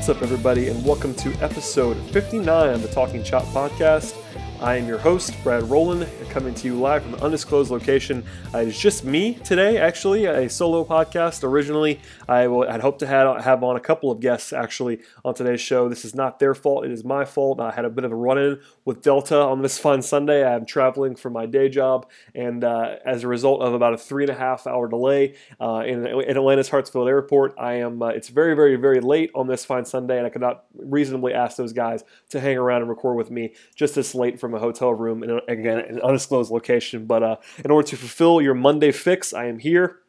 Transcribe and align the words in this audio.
What's 0.00 0.08
up, 0.08 0.22
everybody, 0.22 0.68
and 0.68 0.82
welcome 0.82 1.14
to 1.16 1.30
episode 1.42 1.94
59 2.10 2.70
of 2.70 2.80
the 2.80 2.88
Talking 2.88 3.22
Chop 3.22 3.44
podcast. 3.48 4.16
I 4.62 4.76
am 4.76 4.86
your 4.86 4.98
host, 4.98 5.42
Brad 5.42 5.62
Roland, 5.70 6.06
coming 6.28 6.52
to 6.52 6.66
you 6.66 6.74
live 6.74 7.02
from 7.02 7.14
an 7.14 7.20
undisclosed 7.20 7.70
location. 7.70 8.22
Uh, 8.52 8.58
it's 8.58 8.78
just 8.78 9.04
me 9.06 9.36
today, 9.36 9.78
actually, 9.78 10.26
a 10.26 10.50
solo 10.50 10.84
podcast. 10.84 11.44
Originally, 11.44 11.98
I 12.28 12.40
had 12.40 12.82
hoped 12.82 12.98
to 12.98 13.06
have, 13.06 13.42
have 13.42 13.64
on 13.64 13.76
a 13.76 13.80
couple 13.80 14.10
of 14.10 14.20
guests 14.20 14.52
actually 14.52 15.00
on 15.24 15.32
today's 15.32 15.62
show. 15.62 15.88
This 15.88 16.04
is 16.04 16.14
not 16.14 16.38
their 16.40 16.54
fault, 16.54 16.84
it 16.84 16.90
is 16.90 17.04
my 17.04 17.24
fault. 17.24 17.58
I 17.58 17.70
had 17.70 17.86
a 17.86 17.90
bit 17.90 18.04
of 18.04 18.12
a 18.12 18.14
run 18.14 18.36
in 18.36 18.60
with 18.84 19.00
Delta 19.00 19.38
on 19.38 19.62
this 19.62 19.78
fun 19.84 20.02
Sunday. 20.02 20.46
I'm 20.46 20.66
traveling 20.66 21.16
for 21.16 21.30
my 21.30 21.46
day 21.46 21.70
job, 21.70 22.10
and 22.34 22.62
uh, 22.62 22.96
as 23.06 23.24
a 23.24 23.28
result 23.28 23.62
of 23.62 23.72
about 23.72 23.94
a 23.94 23.98
three 23.98 24.24
and 24.24 24.30
a 24.30 24.34
half 24.34 24.66
hour 24.66 24.88
delay 24.88 25.36
uh, 25.58 25.84
in, 25.86 26.06
in, 26.06 26.36
Atlanta's 26.36 26.68
Hartsfield 26.68 27.08
Airport, 27.08 27.54
I 27.58 27.76
am. 27.76 28.02
Uh, 28.02 28.08
it's 28.08 28.28
very, 28.28 28.54
very, 28.54 28.76
very 28.76 29.00
late 29.00 29.30
on 29.34 29.46
this 29.46 29.64
fine 29.64 29.86
Sunday, 29.86 30.18
and 30.18 30.26
I 30.26 30.28
could 30.28 30.42
not 30.42 30.66
reasonably 30.76 31.32
ask 31.32 31.56
those 31.56 31.72
guys 31.72 32.04
to 32.28 32.40
hang 32.40 32.58
around 32.58 32.82
and 32.82 32.90
record 32.90 33.16
with 33.16 33.30
me 33.30 33.54
just 33.74 33.94
this 33.94 34.14
late 34.14 34.38
from 34.38 34.49
a 34.54 34.58
hotel 34.58 34.92
room 34.92 35.22
in 35.22 35.30
a, 35.30 35.40
again 35.48 35.78
an 35.78 36.00
undisclosed 36.00 36.50
location. 36.50 37.06
But 37.06 37.22
uh, 37.22 37.36
in 37.64 37.70
order 37.70 37.88
to 37.88 37.96
fulfill 37.96 38.40
your 38.40 38.54
Monday 38.54 38.92
fix, 38.92 39.32
I 39.32 39.46
am 39.46 39.58
here 39.58 40.00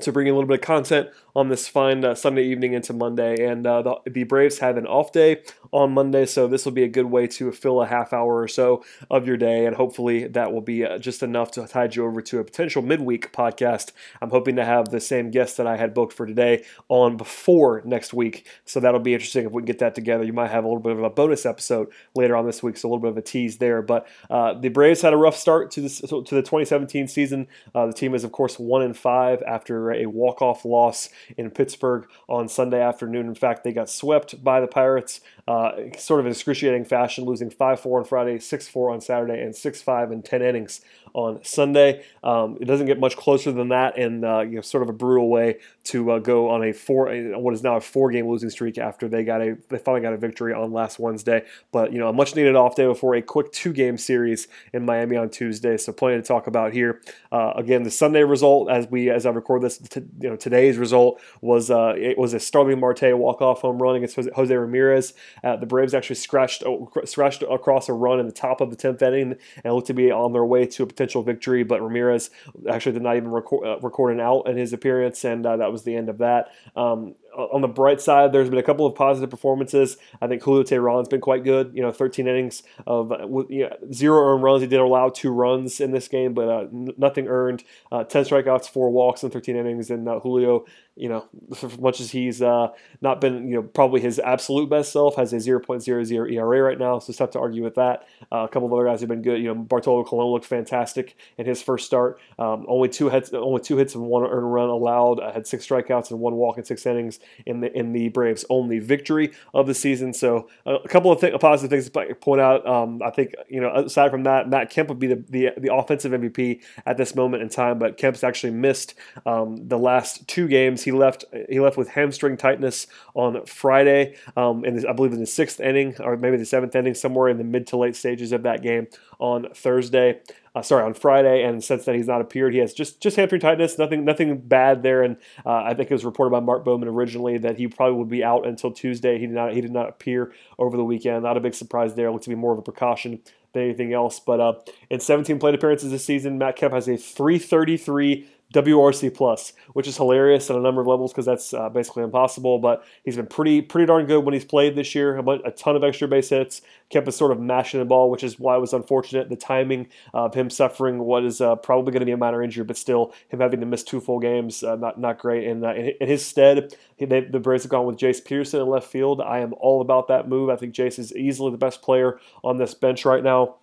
to 0.00 0.12
bring 0.12 0.28
a 0.28 0.32
little 0.32 0.48
bit 0.48 0.60
of 0.60 0.64
content 0.64 1.08
on 1.38 1.48
this 1.48 1.68
fine 1.68 2.04
uh, 2.04 2.14
Sunday 2.14 2.42
evening 2.44 2.72
into 2.72 2.92
Monday. 2.92 3.46
And 3.46 3.66
uh, 3.66 3.82
the, 3.82 3.96
the, 4.10 4.24
Braves 4.24 4.58
have 4.58 4.76
an 4.76 4.86
off 4.86 5.12
day 5.12 5.42
on 5.72 5.92
Monday, 5.92 6.26
so 6.26 6.48
this 6.48 6.64
will 6.64 6.72
be 6.72 6.82
a 6.82 6.88
good 6.88 7.06
way 7.06 7.28
to 7.28 7.52
fill 7.52 7.80
a 7.80 7.86
half 7.86 8.12
hour 8.12 8.40
or 8.40 8.48
so 8.48 8.84
of 9.08 9.26
your 9.26 9.36
day. 9.36 9.64
And 9.64 9.76
hopefully 9.76 10.26
that 10.26 10.52
will 10.52 10.60
be 10.60 10.84
uh, 10.84 10.98
just 10.98 11.22
enough 11.22 11.52
to 11.52 11.66
tide 11.66 11.94
you 11.94 12.04
over 12.04 12.20
to 12.22 12.40
a 12.40 12.44
potential 12.44 12.82
midweek 12.82 13.32
podcast. 13.32 13.92
I'm 14.20 14.30
hoping 14.30 14.56
to 14.56 14.64
have 14.64 14.88
the 14.88 15.00
same 15.00 15.30
guest 15.30 15.56
that 15.58 15.66
I 15.66 15.76
had 15.76 15.94
booked 15.94 16.12
for 16.12 16.26
today 16.26 16.64
on 16.88 17.16
before 17.16 17.82
next 17.84 18.12
week. 18.12 18.46
So 18.64 18.80
that'll 18.80 19.00
be 19.00 19.14
interesting 19.14 19.46
if 19.46 19.52
we 19.52 19.62
can 19.62 19.66
get 19.66 19.78
that 19.78 19.94
together. 19.94 20.24
You 20.24 20.32
might 20.32 20.50
have 20.50 20.64
a 20.64 20.66
little 20.66 20.82
bit 20.82 20.92
of 20.92 21.02
a 21.04 21.10
bonus 21.10 21.46
episode 21.46 21.88
later 22.16 22.36
on 22.36 22.46
this 22.46 22.62
week, 22.62 22.76
so 22.76 22.88
a 22.88 22.90
little 22.90 23.02
bit 23.02 23.10
of 23.10 23.16
a 23.16 23.22
tease 23.22 23.58
there. 23.58 23.80
But 23.80 24.08
uh, 24.28 24.54
the 24.54 24.70
Braves 24.70 25.02
had 25.02 25.12
a 25.12 25.16
rough 25.16 25.36
start 25.36 25.70
to, 25.72 25.82
this, 25.82 26.00
to 26.00 26.06
the 26.08 26.42
2017 26.42 27.06
season. 27.06 27.46
Uh, 27.74 27.86
the 27.86 27.92
team 27.92 28.14
is, 28.14 28.24
of 28.24 28.32
course, 28.32 28.58
1 28.58 28.82
and 28.82 28.96
5 28.96 29.42
after 29.46 29.87
a 29.92 30.06
walk 30.06 30.42
off 30.42 30.64
loss 30.64 31.08
in 31.36 31.50
Pittsburgh 31.50 32.08
on 32.28 32.48
Sunday 32.48 32.80
afternoon. 32.80 33.26
In 33.26 33.34
fact, 33.34 33.64
they 33.64 33.72
got 33.72 33.90
swept 33.90 34.42
by 34.42 34.60
the 34.60 34.66
Pirates, 34.66 35.20
uh, 35.46 35.72
sort 35.96 36.20
of 36.20 36.26
in 36.26 36.32
excruciating 36.32 36.84
fashion, 36.84 37.24
losing 37.24 37.50
5 37.50 37.80
4 37.80 37.98
on 38.00 38.04
Friday, 38.04 38.38
6 38.38 38.68
4 38.68 38.90
on 38.90 39.00
Saturday, 39.00 39.42
and 39.42 39.54
6 39.54 39.82
5 39.82 40.12
in 40.12 40.22
10 40.22 40.42
innings 40.42 40.80
on 41.18 41.42
Sunday. 41.42 42.04
Um, 42.22 42.56
it 42.60 42.66
doesn't 42.66 42.86
get 42.86 43.00
much 43.00 43.16
closer 43.16 43.50
than 43.50 43.68
that, 43.68 43.98
and 43.98 44.24
uh, 44.24 44.40
you 44.40 44.56
know, 44.56 44.60
sort 44.60 44.82
of 44.82 44.88
a 44.88 44.92
brutal 44.92 45.28
way 45.28 45.58
to 45.84 46.12
uh, 46.12 46.18
go 46.18 46.50
on 46.50 46.62
a 46.62 46.72
four, 46.72 47.08
what 47.38 47.54
is 47.54 47.62
now 47.62 47.76
a 47.76 47.80
four-game 47.80 48.28
losing 48.28 48.50
streak 48.50 48.78
after 48.78 49.08
they 49.08 49.24
got 49.24 49.40
a, 49.40 49.56
they 49.68 49.78
finally 49.78 50.00
got 50.00 50.12
a 50.12 50.16
victory 50.16 50.52
on 50.52 50.72
last 50.72 50.98
Wednesday. 50.98 51.44
But 51.72 51.92
you 51.92 51.98
know, 51.98 52.08
a 52.08 52.12
much-needed 52.12 52.54
off 52.54 52.76
day 52.76 52.86
before 52.86 53.14
a 53.16 53.22
quick 53.22 53.50
two-game 53.52 53.98
series 53.98 54.46
in 54.72 54.84
Miami 54.84 55.16
on 55.16 55.30
Tuesday. 55.30 55.76
So 55.76 55.92
plenty 55.92 56.16
to 56.16 56.22
talk 56.22 56.46
about 56.46 56.72
here. 56.72 57.00
Uh, 57.32 57.52
again, 57.56 57.82
the 57.82 57.90
Sunday 57.90 58.22
result, 58.22 58.70
as 58.70 58.86
we 58.88 59.10
as 59.10 59.26
I 59.26 59.30
record 59.30 59.62
this, 59.62 59.78
t- 59.78 60.02
you 60.20 60.30
know, 60.30 60.36
today's 60.36 60.76
result 60.76 61.20
was 61.40 61.70
uh, 61.70 61.94
it 61.96 62.16
was 62.16 62.32
a 62.34 62.40
Starling 62.40 62.78
Marte 62.78 63.16
walk-off 63.16 63.62
home 63.62 63.82
run 63.82 63.96
against 63.96 64.16
Jose 64.16 64.54
Ramirez. 64.54 65.14
Uh, 65.42 65.56
the 65.56 65.66
Braves 65.66 65.94
actually 65.94 66.16
scratched 66.16 66.62
oh, 66.64 66.90
scratched 67.04 67.42
across 67.42 67.88
a 67.88 67.92
run 67.92 68.20
in 68.20 68.26
the 68.26 68.32
top 68.32 68.60
of 68.60 68.70
the 68.70 68.76
tenth 68.76 69.02
inning 69.02 69.36
and 69.64 69.74
looked 69.74 69.88
to 69.88 69.94
be 69.94 70.10
on 70.10 70.32
their 70.32 70.44
way 70.44 70.66
to 70.66 70.82
a 70.82 70.86
potential 70.86 71.07
victory. 71.22 71.62
But 71.62 71.82
Ramirez 71.82 72.30
actually 72.68 72.92
did 72.92 73.02
not 73.02 73.16
even 73.16 73.30
record, 73.30 73.66
uh, 73.66 73.78
record 73.80 74.12
an 74.12 74.20
out 74.20 74.42
in 74.48 74.56
his 74.56 74.72
appearance, 74.72 75.24
and 75.24 75.44
uh, 75.44 75.56
that 75.56 75.72
was 75.72 75.82
the 75.82 75.96
end 75.96 76.08
of 76.08 76.18
that. 76.18 76.52
Um, 76.76 77.14
on 77.36 77.60
the 77.60 77.68
bright 77.68 78.00
side, 78.00 78.32
there's 78.32 78.50
been 78.50 78.58
a 78.58 78.62
couple 78.62 78.86
of 78.86 78.94
positive 78.94 79.30
performances. 79.30 79.96
I 80.20 80.26
think 80.26 80.42
Julio 80.42 80.62
Teheran's 80.62 81.08
been 81.08 81.20
quite 81.20 81.44
good. 81.44 81.72
You 81.74 81.82
know, 81.82 81.92
13 81.92 82.26
innings 82.26 82.62
of 82.86 83.12
you 83.48 83.68
know, 83.68 83.76
zero 83.92 84.34
earned 84.34 84.42
runs. 84.42 84.62
He 84.62 84.66
did 84.66 84.80
allow 84.80 85.08
two 85.08 85.30
runs 85.30 85.80
in 85.80 85.92
this 85.92 86.08
game, 86.08 86.34
but 86.34 86.48
uh, 86.48 86.66
nothing 86.72 87.28
earned. 87.28 87.64
Uh, 87.92 88.04
10 88.04 88.24
strikeouts, 88.24 88.68
four 88.68 88.90
walks 88.90 89.22
in 89.22 89.30
13 89.30 89.56
innings, 89.56 89.90
and 89.90 90.08
uh, 90.08 90.20
Julio 90.20 90.64
you 90.98 91.08
know, 91.08 91.24
as 91.62 91.78
much 91.78 92.00
as 92.00 92.10
he's 92.10 92.42
uh, 92.42 92.68
not 93.00 93.20
been, 93.20 93.48
you 93.48 93.54
know, 93.54 93.62
probably 93.62 94.00
his 94.00 94.18
absolute 94.18 94.68
best 94.68 94.92
self, 94.92 95.14
has 95.14 95.32
a 95.32 95.36
0.00 95.36 96.32
ERA 96.32 96.62
right 96.62 96.78
now, 96.78 96.98
so 96.98 97.10
it's 97.10 97.18
tough 97.18 97.30
to 97.30 97.38
argue 97.38 97.62
with 97.62 97.76
that. 97.76 98.04
Uh, 98.32 98.38
a 98.38 98.48
couple 98.48 98.66
of 98.66 98.72
other 98.72 98.84
guys 98.84 99.00
have 99.00 99.08
been 99.08 99.22
good. 99.22 99.38
You 99.38 99.54
know, 99.54 99.54
Bartolo 99.54 100.02
Colon 100.02 100.32
looked 100.32 100.44
fantastic 100.44 101.16
in 101.38 101.46
his 101.46 101.62
first 101.62 101.86
start. 101.86 102.20
Um, 102.38 102.66
only 102.68 102.88
two 102.88 103.08
hits, 103.08 103.32
only 103.32 103.60
two 103.60 103.76
hits 103.76 103.94
and 103.94 104.04
one 104.04 104.24
earned 104.24 104.52
run 104.52 104.68
allowed. 104.68 105.20
Uh, 105.20 105.32
had 105.32 105.46
six 105.46 105.66
strikeouts 105.66 106.10
and 106.10 106.18
one 106.18 106.34
walk 106.34 106.58
in 106.58 106.64
six 106.64 106.84
innings 106.84 107.17
in 107.46 107.60
the 107.60 107.76
in 107.76 107.92
the 107.92 108.08
Braves' 108.08 108.44
only 108.50 108.78
victory 108.78 109.32
of 109.54 109.66
the 109.66 109.74
season. 109.74 110.12
So 110.12 110.48
a 110.66 110.88
couple 110.88 111.12
of 111.12 111.20
th- 111.20 111.38
positive 111.40 111.70
things 111.70 111.88
to 111.88 112.14
point 112.14 112.40
out. 112.40 112.66
Um, 112.66 113.02
I 113.02 113.10
think 113.10 113.34
you 113.48 113.60
know, 113.60 113.74
aside 113.74 114.10
from 114.10 114.24
that, 114.24 114.48
Matt 114.48 114.70
Kemp 114.70 114.88
would 114.88 114.98
be 114.98 115.08
the, 115.08 115.24
the, 115.28 115.50
the 115.56 115.74
offensive 115.74 116.12
MVP 116.12 116.62
at 116.86 116.96
this 116.96 117.14
moment 117.14 117.42
in 117.42 117.48
time, 117.48 117.78
but 117.78 117.96
Kemp's 117.96 118.24
actually 118.24 118.52
missed 118.52 118.94
um, 119.26 119.68
the 119.68 119.78
last 119.78 120.26
two 120.28 120.48
games. 120.48 120.82
He 120.82 120.92
left. 120.92 121.24
He 121.48 121.60
left 121.60 121.76
with 121.76 121.88
hamstring 121.88 122.36
tightness 122.36 122.86
on 123.14 123.44
Friday, 123.46 124.16
um, 124.36 124.64
and 124.64 124.86
I 124.86 124.92
believe 124.92 125.12
in 125.12 125.20
the 125.20 125.26
sixth 125.26 125.60
inning 125.60 125.96
or 126.00 126.16
maybe 126.16 126.36
the 126.36 126.44
seventh 126.44 126.74
inning, 126.74 126.94
somewhere 126.94 127.28
in 127.28 127.38
the 127.38 127.44
mid 127.44 127.66
to 127.68 127.76
late 127.76 127.96
stages 127.96 128.32
of 128.32 128.42
that 128.42 128.62
game 128.62 128.86
on 129.18 129.48
Thursday. 129.54 130.20
Uh, 130.58 130.62
sorry, 130.62 130.82
on 130.82 130.92
Friday, 130.92 131.44
and 131.44 131.62
since 131.62 131.84
then 131.84 131.94
he's 131.94 132.08
not 132.08 132.20
appeared. 132.20 132.52
He 132.52 132.58
has 132.58 132.74
just 132.74 133.00
just 133.00 133.16
hamstring 133.16 133.40
tightness, 133.40 133.78
nothing 133.78 134.04
nothing 134.04 134.38
bad 134.38 134.82
there. 134.82 135.04
And 135.04 135.16
uh, 135.46 135.62
I 135.62 135.74
think 135.74 135.88
it 135.88 135.94
was 135.94 136.04
reported 136.04 136.30
by 136.30 136.40
Mark 136.40 136.64
Bowman 136.64 136.88
originally 136.88 137.38
that 137.38 137.58
he 137.58 137.68
probably 137.68 137.96
would 137.96 138.08
be 138.08 138.24
out 138.24 138.44
until 138.44 138.72
Tuesday. 138.72 139.20
He 139.20 139.26
did 139.26 139.34
not 139.36 139.52
he 139.52 139.60
did 139.60 139.70
not 139.70 139.88
appear 139.88 140.32
over 140.58 140.76
the 140.76 140.84
weekend. 140.84 141.22
Not 141.22 141.36
a 141.36 141.40
big 141.40 141.54
surprise 141.54 141.94
there. 141.94 142.10
Looked 142.10 142.24
to 142.24 142.30
be 142.30 142.34
more 142.34 142.52
of 142.52 142.58
a 142.58 142.62
precaution 142.62 143.20
than 143.52 143.62
anything 143.62 143.92
else. 143.92 144.18
But 144.18 144.40
uh, 144.40 144.54
in 144.90 144.98
17 144.98 145.38
plate 145.38 145.54
appearances 145.54 145.92
this 145.92 146.04
season, 146.04 146.38
Matt 146.38 146.56
Kemp 146.56 146.74
has 146.74 146.88
a 146.88 146.96
333 146.96 148.28
WRC 148.54 149.14
plus, 149.14 149.52
which 149.74 149.86
is 149.86 149.96
hilarious 149.96 150.48
on 150.48 150.56
a 150.56 150.60
number 150.60 150.80
of 150.80 150.86
levels 150.86 151.12
because 151.12 151.26
that's 151.26 151.52
uh, 151.52 151.68
basically 151.68 152.02
impossible. 152.02 152.58
But 152.58 152.82
he's 153.04 153.16
been 153.16 153.26
pretty 153.26 153.60
pretty 153.60 153.84
darn 153.86 154.06
good 154.06 154.24
when 154.24 154.32
he's 154.32 154.44
played 154.44 154.74
this 154.74 154.94
year. 154.94 155.16
A, 155.18 155.28
a 155.44 155.50
ton 155.50 155.76
of 155.76 155.84
extra 155.84 156.08
base 156.08 156.30
hits, 156.30 156.62
kept 156.88 157.06
us 157.06 157.16
sort 157.16 157.30
of 157.30 157.40
mashing 157.40 157.80
the 157.80 157.84
ball, 157.84 158.10
which 158.10 158.24
is 158.24 158.38
why 158.38 158.56
it 158.56 158.60
was 158.60 158.72
unfortunate. 158.72 159.28
The 159.28 159.36
timing 159.36 159.88
of 160.14 160.34
him 160.34 160.48
suffering 160.48 161.00
what 161.00 161.24
is 161.24 161.42
uh, 161.42 161.56
probably 161.56 161.92
going 161.92 162.00
to 162.00 162.06
be 162.06 162.12
a 162.12 162.16
minor 162.16 162.42
injury, 162.42 162.64
but 162.64 162.78
still 162.78 163.12
him 163.28 163.40
having 163.40 163.60
to 163.60 163.66
miss 163.66 163.84
two 163.84 164.00
full 164.00 164.18
games, 164.18 164.62
uh, 164.62 164.76
not 164.76 164.98
not 164.98 165.18
great. 165.18 165.46
And 165.46 165.64
uh, 165.64 165.74
in, 165.74 166.08
his 166.08 166.24
stead, 166.24 166.74
he, 166.96 167.04
they, 167.04 167.20
the 167.20 167.40
Braves 167.40 167.64
have 167.64 167.70
gone 167.70 167.84
with 167.84 167.98
Jace 167.98 168.24
Peterson 168.24 168.62
in 168.62 168.66
left 168.68 168.86
field. 168.86 169.20
I 169.20 169.40
am 169.40 169.52
all 169.60 169.82
about 169.82 170.08
that 170.08 170.26
move. 170.26 170.48
I 170.48 170.56
think 170.56 170.74
Jace 170.74 170.98
is 170.98 171.14
easily 171.14 171.50
the 171.50 171.58
best 171.58 171.82
player 171.82 172.18
on 172.42 172.56
this 172.56 172.72
bench 172.72 173.04
right 173.04 173.22
now 173.22 173.56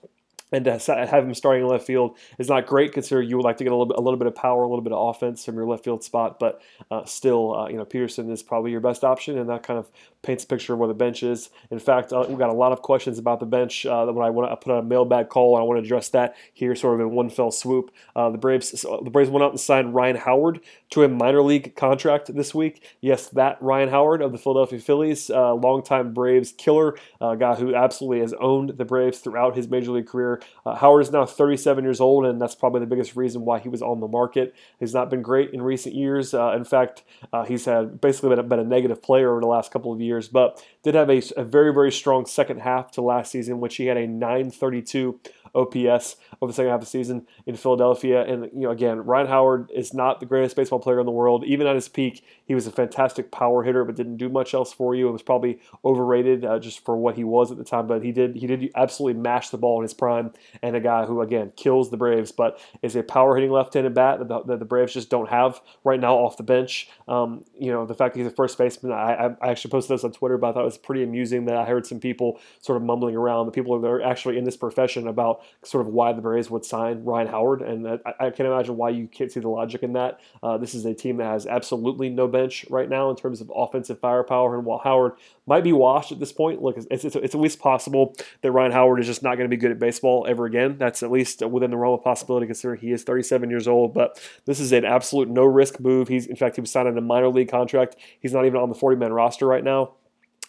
and 0.52 0.64
to 0.66 0.78
have 0.78 1.24
him 1.24 1.34
starting 1.34 1.64
in 1.64 1.70
left 1.70 1.86
field 1.86 2.18
is 2.38 2.50
not 2.50 2.68
great 2.68 2.94
considering 2.94 3.28
you 3.30 3.36
would 3.36 3.44
like 3.44 3.58
to 3.58 3.64
get 3.64 3.72
a 3.72 3.76
little 3.76 3.88
bit, 3.88 3.98
a 3.98 4.02
little 4.02 4.18
bit 4.18 4.28
of 4.28 4.36
power, 4.36 4.64
a 4.64 4.68
little 4.68 4.84
bit 4.84 4.94
of 4.94 5.10
offense 5.10 5.44
from 5.44 5.56
your 5.56 5.66
left 5.66 5.84
field 5.84 6.04
spot. 6.04 6.40
But 6.40 6.62
uh, 6.92 7.04
still, 7.06 7.56
uh, 7.56 7.68
you 7.68 7.78
know, 7.78 7.86
Peterson 7.86 8.30
is 8.32 8.44
probably 8.44 8.72
your 8.72 8.80
best 8.80 9.04
option, 9.04 9.38
and 9.38 9.50
that 9.50 9.64
kind 9.64 9.80
of 9.80 9.90
paints 10.22 10.44
a 10.44 10.48
picture 10.48 10.74
of 10.74 10.80
where 10.80 10.88
the 10.88 10.94
bench 10.94 11.24
is. 11.24 11.50
In 11.72 11.80
fact, 11.80 12.14
uh, 12.14 12.26
we've 12.28 12.38
got 12.38 12.50
a 12.50 12.54
lot 12.54 12.72
of 12.72 12.82
questions 12.82 13.18
about 13.18 13.40
the 13.40 13.46
bench 13.46 13.86
uh, 13.86 14.06
when 14.06 14.46
I 14.46 14.56
put 14.56 14.72
out 14.72 14.80
a 14.80 14.84
mailbag 14.84 15.30
call, 15.30 15.56
and 15.56 15.64
I 15.64 15.66
want 15.66 15.80
to 15.80 15.84
address 15.84 16.10
that 16.10 16.36
here, 16.54 16.76
sort 16.76 16.96
of 16.96 17.02
in 17.02 17.12
one 17.12 17.30
fell 17.30 17.52
swoop. 17.52 17.92
Uh, 18.16 18.30
the 18.30 18.38
Braves, 18.38 18.72
the 18.72 19.10
Braves 19.10 19.30
went 19.30 19.44
out 19.44 19.52
and 19.52 19.60
signed 19.60 19.96
Ryan 19.96 20.16
Howard 20.16 20.60
to 20.92 21.04
a 21.04 21.10
minor 21.10 21.42
league 21.42 21.76
contract 21.76 22.34
this 22.34 22.54
week. 22.54 22.84
Yes, 23.02 23.30
that 23.30 23.58
Ryan 23.62 23.90
Howard 23.90 24.22
of 24.22 24.32
the 24.32 24.38
Philadelphia 24.38 24.80
Phillies, 24.80 25.30
uh, 25.30 25.54
longtime 25.56 26.14
Braves 26.14 26.52
killer, 26.52 26.98
guy 27.20 27.56
who 27.56 27.76
absolutely 27.76 28.20
has 28.20 28.34
owned 28.34 28.78
the 28.78 28.86
Braves 28.86 29.20
throughout 29.20 29.56
his 29.56 29.68
major 29.68 29.92
league 29.92 30.08
career. 30.08 30.35
Uh, 30.66 30.76
Howard 30.76 31.04
is 31.04 31.12
now 31.12 31.26
37 31.26 31.84
years 31.84 32.02
old, 32.02 32.26
and 32.26 32.42
that's 32.42 32.56
probably 32.56 32.80
the 32.80 32.88
biggest 32.88 33.16
reason 33.16 33.46
why 33.46 33.60
he 33.60 33.70
was 33.70 33.82
on 33.82 34.00
the 34.00 34.08
market. 34.08 34.56
He's 34.80 34.94
not 34.94 35.10
been 35.10 35.22
great 35.22 35.52
in 35.52 35.62
recent 35.62 35.96
years. 35.96 36.34
Uh, 36.34 36.52
in 36.56 36.64
fact, 36.64 37.04
uh, 37.34 37.46
he's 37.46 37.66
had 37.66 38.02
basically 38.02 38.30
been 38.30 38.40
a, 38.40 38.44
been 38.44 38.60
a, 38.60 38.64
negative 38.64 39.02
player 39.02 39.32
over 39.32 39.42
the 39.42 39.48
last 39.48 39.72
couple 39.72 39.94
of 39.94 40.02
years, 40.02 40.28
but 40.28 40.64
did 40.84 40.96
have 40.96 41.10
a, 41.10 41.22
a 41.38 41.44
very, 41.44 41.74
very 41.74 41.92
strong 41.92 42.26
second 42.26 42.60
half 42.62 42.92
to 42.92 43.02
last 43.02 43.32
season, 43.32 43.60
which 43.60 43.76
he 43.76 43.86
had 43.86 43.98
a 43.98 44.08
932 44.08 45.20
OPS 45.56 46.18
over 46.42 46.52
the 46.52 46.54
second 46.54 46.72
half 46.72 46.80
of 46.80 46.86
the 46.86 46.90
season 46.90 47.26
in 47.46 47.56
Philadelphia. 47.56 48.24
And 48.24 48.46
you 48.54 48.62
know, 48.62 48.72
again, 48.72 49.00
Ryan 49.00 49.28
Howard 49.28 49.72
is 49.74 49.94
not 49.94 50.20
the 50.20 50.26
greatest 50.26 50.56
baseball 50.56 50.80
player 50.80 51.00
in 51.00 51.06
the 51.06 51.12
world. 51.12 51.44
Even 51.46 51.68
at 51.68 51.76
his 51.76 51.88
peak, 51.88 52.24
he 52.46 52.54
was 52.54 52.68
a 52.68 52.72
fantastic 52.72 53.32
power 53.32 53.64
hitter, 53.64 53.84
but 53.86 53.96
didn't 53.96 54.18
do 54.18 54.30
much 54.30 54.54
else 54.54 54.74
for 54.74 54.96
you. 54.96 55.08
It 55.08 55.12
was 55.12 55.22
probably 55.22 55.60
overrated 55.84 56.46
uh, 56.46 56.60
just 56.60 56.84
for 56.84 56.98
what 56.98 57.16
he 57.16 57.24
was 57.24 57.52
at 57.52 57.58
the 57.58 57.64
time. 57.64 57.88
But 57.88 58.04
he 58.04 58.12
did 58.12 58.36
he 58.36 58.48
did 58.48 58.70
absolutely 58.76 59.22
mash 59.22 59.50
the 59.50 59.58
ball 59.58 59.80
in 59.80 59.84
his 59.84 59.94
prime, 59.94 60.34
and 60.62 60.76
a 60.76 60.80
guy 60.80 61.06
who 61.06 61.22
again 61.22 61.54
kills 61.56 61.90
the 61.90 61.98
Braves, 61.98 62.32
but 62.32 62.60
is 62.82 62.96
a 62.96 63.04
power 63.04 63.36
hitting 63.36 63.52
left-handed 63.52 63.94
bat 63.94 64.20
that 64.20 64.28
the, 64.28 64.44
that 64.44 64.60
the 64.60 64.66
Braves 64.66 64.94
just 64.94 65.10
don't 65.10 65.30
have 65.30 65.62
right 65.84 66.00
now 66.00 66.16
off 66.16 66.38
the 66.38 66.44
bench. 66.44 66.90
Um, 67.08 67.46
you 67.58 67.72
know, 67.72 67.86
the 67.86 67.96
fact 67.96 68.14
that 68.14 68.20
he's 68.20 68.32
a 68.32 68.36
first 68.36 68.58
baseman, 68.58 68.92
I, 68.92 69.36
I 69.42 69.50
actually 69.50 69.72
posted 69.72 69.96
this 69.98 70.04
on 70.04 70.12
Twitter, 70.12 70.38
but 70.38 70.50
I 70.50 70.54
thought 70.54 70.62
it 70.62 70.66
was 70.66 70.78
pretty 70.78 71.04
amusing 71.04 71.46
that 71.46 71.58
I 71.58 71.66
heard 71.66 71.86
some 71.86 72.00
people 72.00 72.40
sort 72.62 72.78
of 72.78 72.84
mumbling 72.84 73.16
around, 73.16 73.46
the 73.46 73.52
people 73.52 73.80
that 73.80 73.88
are 73.88 74.02
actually 74.02 74.38
in 74.38 74.44
this 74.44 74.58
profession 74.58 75.08
about 75.08 75.42
sort 75.64 75.86
of 75.86 75.94
why 75.94 76.14
the 76.14 76.22
Braves 76.22 76.50
would 76.50 76.66
sign 76.66 77.04
Ryan 77.04 77.28
Howard, 77.28 77.62
and 77.62 77.88
I, 77.88 78.00
I 78.20 78.30
can't 78.30 78.48
imagine 78.48 78.78
why 78.78 78.90
you 78.90 79.08
can't 79.08 79.32
see 79.32 79.40
the 79.40 79.50
logic 79.50 79.84
in 79.84 79.94
that. 79.94 80.20
Uh, 80.42 80.58
this 80.58 80.74
is 80.74 80.86
a 80.86 80.94
team 80.94 81.18
that 81.18 81.26
has 81.26 81.48
absolutely 81.48 82.10
no 82.10 82.28
bench 82.28 82.66
right 82.70 82.90
now 82.90 83.10
in 83.10 83.16
terms 83.16 83.42
of 83.42 83.52
offensive 83.56 84.00
firepower, 84.00 84.56
and 84.56 84.66
while 84.66 84.80
Howard 84.80 85.14
might 85.48 85.64
be 85.64 85.74
washed 85.74 86.12
at 86.12 86.20
this 86.20 86.32
point, 86.32 86.62
look, 86.62 86.78
it's, 86.78 86.88
it's, 87.06 87.16
it's 87.16 87.36
at 87.36 87.42
least 87.42 87.60
possible 87.60 88.16
that 88.42 88.52
Ryan 88.52 88.72
Howard 88.72 89.00
is 89.00 89.06
just 89.06 89.24
not 89.24 89.36
going 89.36 89.50
to 89.50 89.56
be 89.56 89.60
good 89.60 89.72
at 89.72 89.80
baseball 89.80 90.26
ever 90.28 90.46
again. 90.46 90.78
That's 90.78 91.04
at 91.04 91.12
least 91.12 91.46
within 91.46 91.72
the 91.72 91.78
realm 91.78 91.94
of 91.94 92.04
possibility, 92.04 92.46
considering 92.48 92.80
he 92.80 92.92
is 92.92 93.04
37 93.04 93.50
years 93.50 93.68
old. 93.68 93.94
But 93.94 94.20
this 94.46 94.60
is 94.60 94.72
an 94.72 94.86
absolute 94.86 95.30
no 95.30 95.44
risk 95.44 95.80
move. 95.80 96.08
He's 96.08 96.26
in 96.26 96.36
fact 96.36 96.56
he 96.56 96.62
was 96.62 96.72
signing 96.72 96.98
a 96.98 97.02
minor 97.02 97.30
league 97.30 97.50
contract. 97.50 97.96
He's 98.20 98.34
not 98.34 98.46
even 98.46 98.60
on 98.60 98.70
the 98.70 98.76
40 98.76 98.98
man 98.98 99.14
roster 99.14 99.46
right 99.46 99.64
now. 99.64 99.94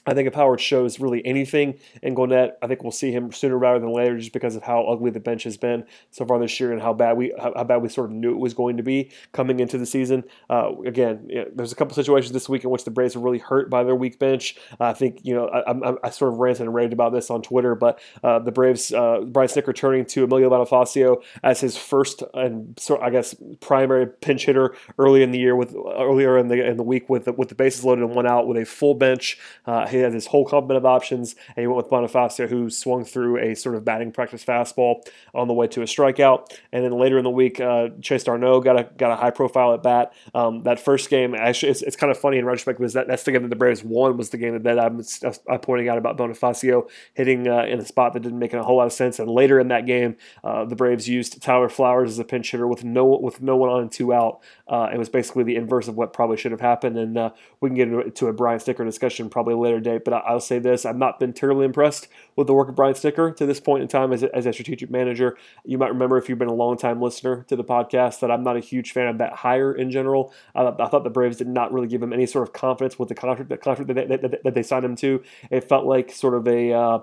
I 0.06 0.14
think 0.14 0.29
if 0.29 0.35
Howard 0.35 0.61
shows 0.61 1.00
really 1.00 1.25
anything 1.26 1.79
in 2.03 2.14
Gwinnett, 2.14 2.58
I 2.62 2.67
think 2.67 2.82
we'll 2.82 2.93
see 2.93 3.12
him 3.12 3.32
sooner 3.32 3.58
rather 3.58 3.81
than 3.81 3.93
later, 3.93 4.19
just 4.19 4.32
because 4.32 4.55
of 4.55 4.62
how 4.62 4.85
ugly 4.85 5.11
the 5.11 5.20
bench 5.20 5.44
has 5.44 5.56
been 5.56 5.85
so 6.11 6.25
far 6.25 6.38
this 6.38 6.58
year 6.61 6.73
and 6.73 6.81
how 6.81 6.93
bad 6.93 7.17
we 7.17 7.35
how, 7.41 7.64
bad 7.64 7.79
we 7.79 7.88
sort 7.88 8.11
of 8.11 8.17
knew 8.17 8.32
it 8.32 8.38
was 8.38 8.55
going 8.55 8.76
to 8.76 8.82
be 8.82 9.11
coming 9.32 9.61
into 9.61 9.79
the 9.79 9.87
season. 9.87 10.25
Uh, 10.49 10.70
again, 10.87 11.26
you 11.29 11.37
know, 11.37 11.47
there's 11.55 11.73
a 11.73 11.75
couple 11.75 11.94
situations 11.94 12.32
this 12.32 12.49
week 12.49 12.64
in 12.64 12.70
which 12.70 12.85
the 12.85 12.91
Braves 12.91 13.17
were 13.17 13.23
really 13.23 13.38
hurt 13.38 13.69
by 13.69 13.82
their 13.82 13.97
weak 13.97 14.19
bench. 14.19 14.56
I 14.79 14.93
think 14.93 15.20
you 15.23 15.35
know 15.35 15.49
I, 15.49 15.73
I, 15.73 15.94
I, 16.05 16.11
sort 16.11 16.32
of 16.32 16.38
ranted 16.38 16.62
and 16.62 16.75
raved 16.75 16.93
about 16.93 17.12
this 17.12 17.31
on 17.31 17.43
Twitter, 17.43 17.75
but 17.75 18.00
uh, 18.23 18.38
the 18.38 18.52
Braves, 18.52 18.93
uh, 18.93 19.20
Brian 19.26 19.49
Snitker 19.49 19.75
turning 19.75 20.05
to 20.06 20.25
Emilio 20.25 20.50
Bonifacio 20.50 21.23
as 21.43 21.61
his 21.61 21.76
first 21.76 22.23
and 22.35 22.79
so 22.79 23.00
I 23.00 23.11
guess 23.11 23.35
primary 23.61 24.06
pinch 24.06 24.47
hitter 24.47 24.75
early 24.99 25.23
in 25.23 25.32
the 25.32 25.38
year 25.38 25.56
with 25.56 25.75
earlier 25.75 26.38
in 26.38 26.49
the 26.49 26.64
in 26.64 26.76
the 26.76 26.82
week 26.82 27.09
with 27.09 27.25
the, 27.25 27.32
with 27.32 27.49
the 27.49 27.55
bases 27.55 27.85
loaded 27.85 28.05
and 28.05 28.14
one 28.14 28.26
out 28.26 28.47
with 28.47 28.56
a 28.56 28.64
full 28.64 28.94
bench. 28.94 29.38
Uh, 29.67 29.87
he 29.97 30.03
had 30.03 30.13
his 30.13 30.27
whole 30.27 30.45
complement 30.45 30.79
of 30.79 30.87
options, 30.87 31.35
and 31.57 31.63
he 31.63 31.67
went 31.67 31.77
with 31.77 31.89
Bonifacio, 31.89 32.49
who 32.49 32.71
swung 32.71 33.05
through 33.05 33.39
a 33.39 33.55
sort 33.55 33.75
of 33.75 33.85
batting 33.85 34.13
practice 34.13 34.45
fastball 34.45 35.07
on 35.35 35.49
the 35.49 35.55
way 35.55 35.67
to 35.69 35.83
a 35.83 35.85
strikeout. 35.85 36.53
And 36.73 36.85
then 36.85 36.93
later 36.93 37.19
in 37.19 37.25
the 37.25 37.31
week, 37.31 37.61
uh, 37.61 37.89
Chase 38.01 38.25
d'Arnaud 38.25 38.61
got 38.61 38.79
a 38.79 38.85
got 38.97 39.11
a 39.11 39.17
high 39.17 39.31
profile 39.31 39.75
at 39.75 39.83
bat. 39.83 40.13
Um, 40.35 40.63
that 40.63 40.81
first 40.81 41.11
game, 41.11 41.35
actually, 41.35 41.71
it's, 41.71 41.83
it's, 41.83 41.97
kind 41.97 42.11
of 42.11 42.19
funny 42.19 42.37
in 42.37 42.45
retrospect 42.45 42.79
because 42.79 42.93
that, 42.93 43.09
that's 43.09 43.23
the 43.23 43.33
game 43.33 43.43
that 43.43 43.49
the 43.49 43.57
Braves 43.57 43.83
won 43.83 44.17
was 44.17 44.31
the 44.31 44.37
game 44.37 44.63
that 44.63 44.79
I'm, 44.79 45.03
I'm 45.49 45.61
pointing 45.61 45.89
out 45.89 45.97
about 45.97 46.19
Bonifacio 46.19 46.89
hitting 47.15 47.49
uh, 47.49 47.65
in 47.65 47.81
a 47.81 47.85
spot 47.85 48.13
that 48.13 48.21
didn't 48.21 48.39
make 48.39 48.53
a 48.53 48.63
whole 48.63 48.77
lot 48.77 48.87
of 48.87 48.93
sense. 48.93 49.19
And 49.19 49.31
later 49.31 49.59
in 49.59 49.69
that 49.69 49.87
game, 49.87 50.17
uh, 50.45 50.65
the 50.67 50.77
Braves 50.77 51.09
used 51.09 51.41
Tyler 51.43 51.69
Flowers 51.69 52.11
as 52.11 52.19
a 52.19 52.25
pinch 52.25 52.51
hitter 52.51 52.67
with 52.67 52.85
no 52.85 53.07
with 53.07 53.41
no 53.41 53.57
one 53.57 53.71
on 53.71 53.83
and 53.83 53.93
two 53.93 54.13
out. 54.13 54.41
Uh, 54.69 54.91
it 54.93 54.99
was 54.99 55.09
basically 55.09 55.45
the 55.45 55.57
inverse 55.57 55.89
of 55.89 55.97
what 55.97 56.13
probably 56.13 56.37
should 56.37 56.53
have 56.53 56.61
happened. 56.61 56.99
And 56.99 57.17
uh, 57.17 57.31
we 57.61 57.69
can 57.69 57.77
get 57.77 57.89
into 57.89 58.27
a 58.27 58.33
Brian 58.33 58.59
Snitker 58.59 58.85
discussion 58.85 59.31
probably 59.31 59.55
later 59.55 59.81
But 60.05 60.15
I'll 60.15 60.41
say 60.41 60.59
this: 60.59 60.85
I've 60.85 60.97
not 60.97 61.19
been 61.19 61.33
terribly 61.33 61.65
impressed 61.65 62.09
with 62.37 62.47
the 62.47 62.55
work 62.55 62.69
of 62.69 62.75
Brian 62.75 62.94
Snitker 62.94 63.35
to 63.37 63.47
this 63.47 63.61
point 63.61 63.83
in 63.83 63.88
time 63.88 64.12
as 64.12 64.23
a, 64.23 64.35
as 64.35 64.47
a 64.47 64.53
strategic 64.53 64.91
manager. 64.91 65.37
You 65.65 65.79
might 65.79 65.88
remember 65.88 66.19
if 66.19 66.29
you've 66.29 66.38
been 66.38 66.49
a 66.49 66.55
long 66.55 66.77
time 66.77 67.00
listener 67.00 67.44
to 67.49 67.56
the 67.56 67.65
podcast 67.65 68.21
that 68.21 68.31
I'm 68.31 68.44
not 68.44 68.56
a 68.56 68.61
huge 68.61 68.93
fan 68.93 69.09
of 69.09 69.19
that 69.19 69.33
hire 69.33 69.73
in 69.73 69.91
general. 69.91 70.33
I, 70.55 70.67
I 70.67 70.88
thought 70.88 71.05
the 71.05 71.11
Braves 71.11 71.38
did 71.38 71.49
not 71.49 71.73
really 71.73 71.88
give 71.88 72.03
him 72.03 72.12
any 72.12 72.27
sort 72.27 72.47
of 72.47 72.53
confidence 72.53 72.99
with 72.99 73.09
the 73.09 73.15
contract, 73.15 73.49
the 73.49 73.56
contract 73.56 73.88
that, 73.88 74.09
they, 74.09 74.17
that, 74.17 74.43
that 74.44 74.55
they 74.55 74.62
signed 74.62 74.85
him 74.85 74.97
to. 74.97 75.23
It 75.50 75.69
felt 75.69 75.87
like 75.87 76.12
sort 76.12 76.35
of 76.35 76.47
a 76.47 76.73
uh, 76.73 76.99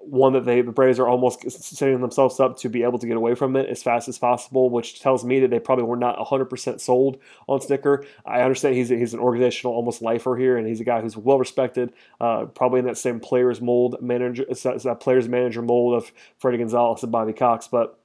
one 0.00 0.32
that 0.32 0.44
they 0.44 0.62
the 0.62 0.72
Braves 0.72 0.98
are 0.98 1.08
almost 1.08 1.50
setting 1.50 2.00
themselves 2.00 2.40
up 2.40 2.58
to 2.58 2.68
be 2.68 2.82
able 2.82 2.98
to 2.98 3.06
get 3.06 3.16
away 3.16 3.34
from 3.34 3.56
it 3.56 3.68
as 3.68 3.82
fast 3.82 4.08
as 4.08 4.18
possible, 4.18 4.70
which 4.70 5.00
tells 5.00 5.24
me 5.24 5.40
that 5.40 5.50
they 5.50 5.58
probably 5.58 5.84
were 5.84 5.96
not 5.96 6.18
100% 6.18 6.80
sold 6.80 7.18
on 7.46 7.60
Snitker. 7.60 8.04
I 8.24 8.40
understand 8.40 8.74
he's 8.74 8.88
he's 8.88 9.14
an 9.14 9.20
organizational 9.20 9.74
almost 9.74 10.02
lifer 10.02 10.36
here, 10.36 10.56
and 10.56 10.66
he's 10.66 10.80
a 10.80 10.84
guy 10.84 11.00
who's 11.00 11.16
well 11.16 11.38
respected, 11.38 11.92
uh, 12.20 12.46
probably 12.46 12.80
in 12.80 12.86
that 12.86 12.98
same 12.98 13.20
players 13.20 13.60
mold 13.60 13.96
manager, 14.00 14.44
that 14.48 14.98
players 15.00 15.28
manager 15.28 15.62
mold 15.62 15.94
of 15.94 16.12
Fredi 16.42 16.58
Gonzalez 16.58 17.02
and 17.02 17.12
Bobby 17.12 17.32
Cox, 17.32 17.68
but 17.68 17.98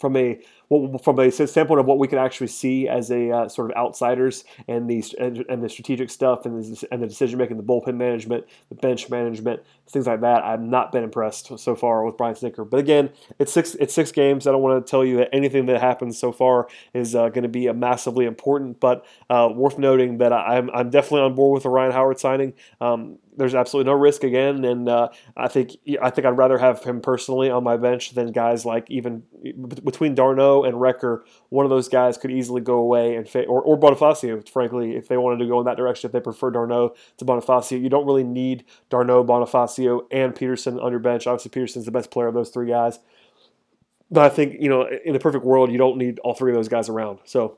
from 0.00 0.16
a 0.16 0.40
from 1.02 1.18
a 1.18 1.32
standpoint 1.32 1.80
of 1.80 1.86
what 1.86 1.98
we 1.98 2.06
can 2.06 2.18
actually 2.18 2.46
see 2.46 2.86
as 2.86 3.10
a 3.10 3.30
uh, 3.30 3.48
sort 3.48 3.68
of 3.70 3.76
outsiders 3.76 4.44
and 4.68 4.88
the 4.88 5.04
and, 5.18 5.44
and 5.48 5.64
the 5.64 5.68
strategic 5.68 6.08
stuff 6.08 6.46
and 6.46 6.62
the, 6.62 6.88
and 6.92 7.02
the 7.02 7.08
decision 7.08 7.38
making, 7.38 7.56
the 7.56 7.62
bullpen 7.62 7.96
management, 7.96 8.44
the 8.68 8.76
bench 8.76 9.10
management, 9.10 9.60
things 9.88 10.06
like 10.06 10.20
that. 10.20 10.44
I've 10.44 10.60
not 10.62 10.92
been 10.92 11.02
impressed 11.02 11.58
so 11.58 11.74
far 11.74 12.04
with 12.04 12.16
Brian 12.16 12.36
Snitker. 12.36 12.68
But 12.68 12.78
again, 12.78 13.10
it's 13.40 13.52
six 13.52 13.74
it's 13.74 13.92
six 13.92 14.12
games. 14.12 14.46
I 14.46 14.52
don't 14.52 14.62
want 14.62 14.86
to 14.86 14.88
tell 14.88 15.04
you 15.04 15.16
that 15.18 15.34
anything 15.34 15.66
that 15.66 15.80
happens 15.80 16.16
so 16.18 16.30
far 16.30 16.68
is 16.94 17.16
uh, 17.16 17.30
going 17.30 17.42
to 17.42 17.48
be 17.48 17.70
massively 17.72 18.24
important, 18.24 18.78
but 18.78 19.04
uh, 19.28 19.48
worth 19.52 19.76
noting 19.76 20.18
that 20.18 20.32
I'm 20.32 20.70
I'm 20.70 20.90
definitely 20.90 21.22
on 21.22 21.34
board 21.34 21.54
with 21.54 21.64
the 21.64 21.70
Ryan 21.70 21.92
Howard 21.92 22.20
signing. 22.20 22.54
Um, 22.80 23.18
there's 23.40 23.54
absolutely 23.54 23.90
no 23.90 23.96
risk 23.96 24.22
again, 24.22 24.66
and 24.66 24.86
uh, 24.86 25.08
I 25.34 25.48
think 25.48 25.72
I 26.02 26.10
think 26.10 26.26
I'd 26.26 26.36
rather 26.36 26.58
have 26.58 26.84
him 26.84 27.00
personally 27.00 27.48
on 27.48 27.64
my 27.64 27.78
bench 27.78 28.10
than 28.10 28.32
guys 28.32 28.66
like 28.66 28.84
even 28.90 29.22
between 29.82 30.14
d'Arnaud 30.14 30.64
and 30.64 30.74
Recker. 30.74 31.22
One 31.48 31.64
of 31.64 31.70
those 31.70 31.88
guys 31.88 32.18
could 32.18 32.30
easily 32.30 32.60
go 32.60 32.74
away 32.74 33.16
and 33.16 33.26
fa- 33.26 33.46
or 33.46 33.62
or 33.62 33.80
Bonifacio, 33.80 34.46
frankly, 34.46 34.94
if 34.94 35.08
they 35.08 35.16
wanted 35.16 35.38
to 35.38 35.46
go 35.46 35.58
in 35.58 35.64
that 35.64 35.78
direction. 35.78 36.08
If 36.08 36.12
they 36.12 36.20
prefer 36.20 36.50
d'Arnaud 36.50 36.94
to 37.16 37.24
Bonifacio, 37.24 37.80
you 37.80 37.88
don't 37.88 38.04
really 38.04 38.24
need 38.24 38.64
d'Arnaud, 38.90 39.24
Bonifacio, 39.24 40.02
and 40.10 40.34
Peterson 40.34 40.78
on 40.78 40.90
your 40.90 41.00
bench. 41.00 41.26
Obviously, 41.26 41.48
Peterson's 41.48 41.86
the 41.86 41.90
best 41.90 42.10
player 42.10 42.28
of 42.28 42.34
those 42.34 42.50
three 42.50 42.68
guys. 42.68 42.98
But 44.10 44.24
I 44.24 44.28
think 44.28 44.60
you 44.60 44.68
know, 44.68 44.86
in 45.02 45.14
the 45.14 45.18
perfect 45.18 45.46
world, 45.46 45.72
you 45.72 45.78
don't 45.78 45.96
need 45.96 46.18
all 46.18 46.34
three 46.34 46.52
of 46.52 46.56
those 46.56 46.68
guys 46.68 46.90
around. 46.90 47.20
So 47.24 47.56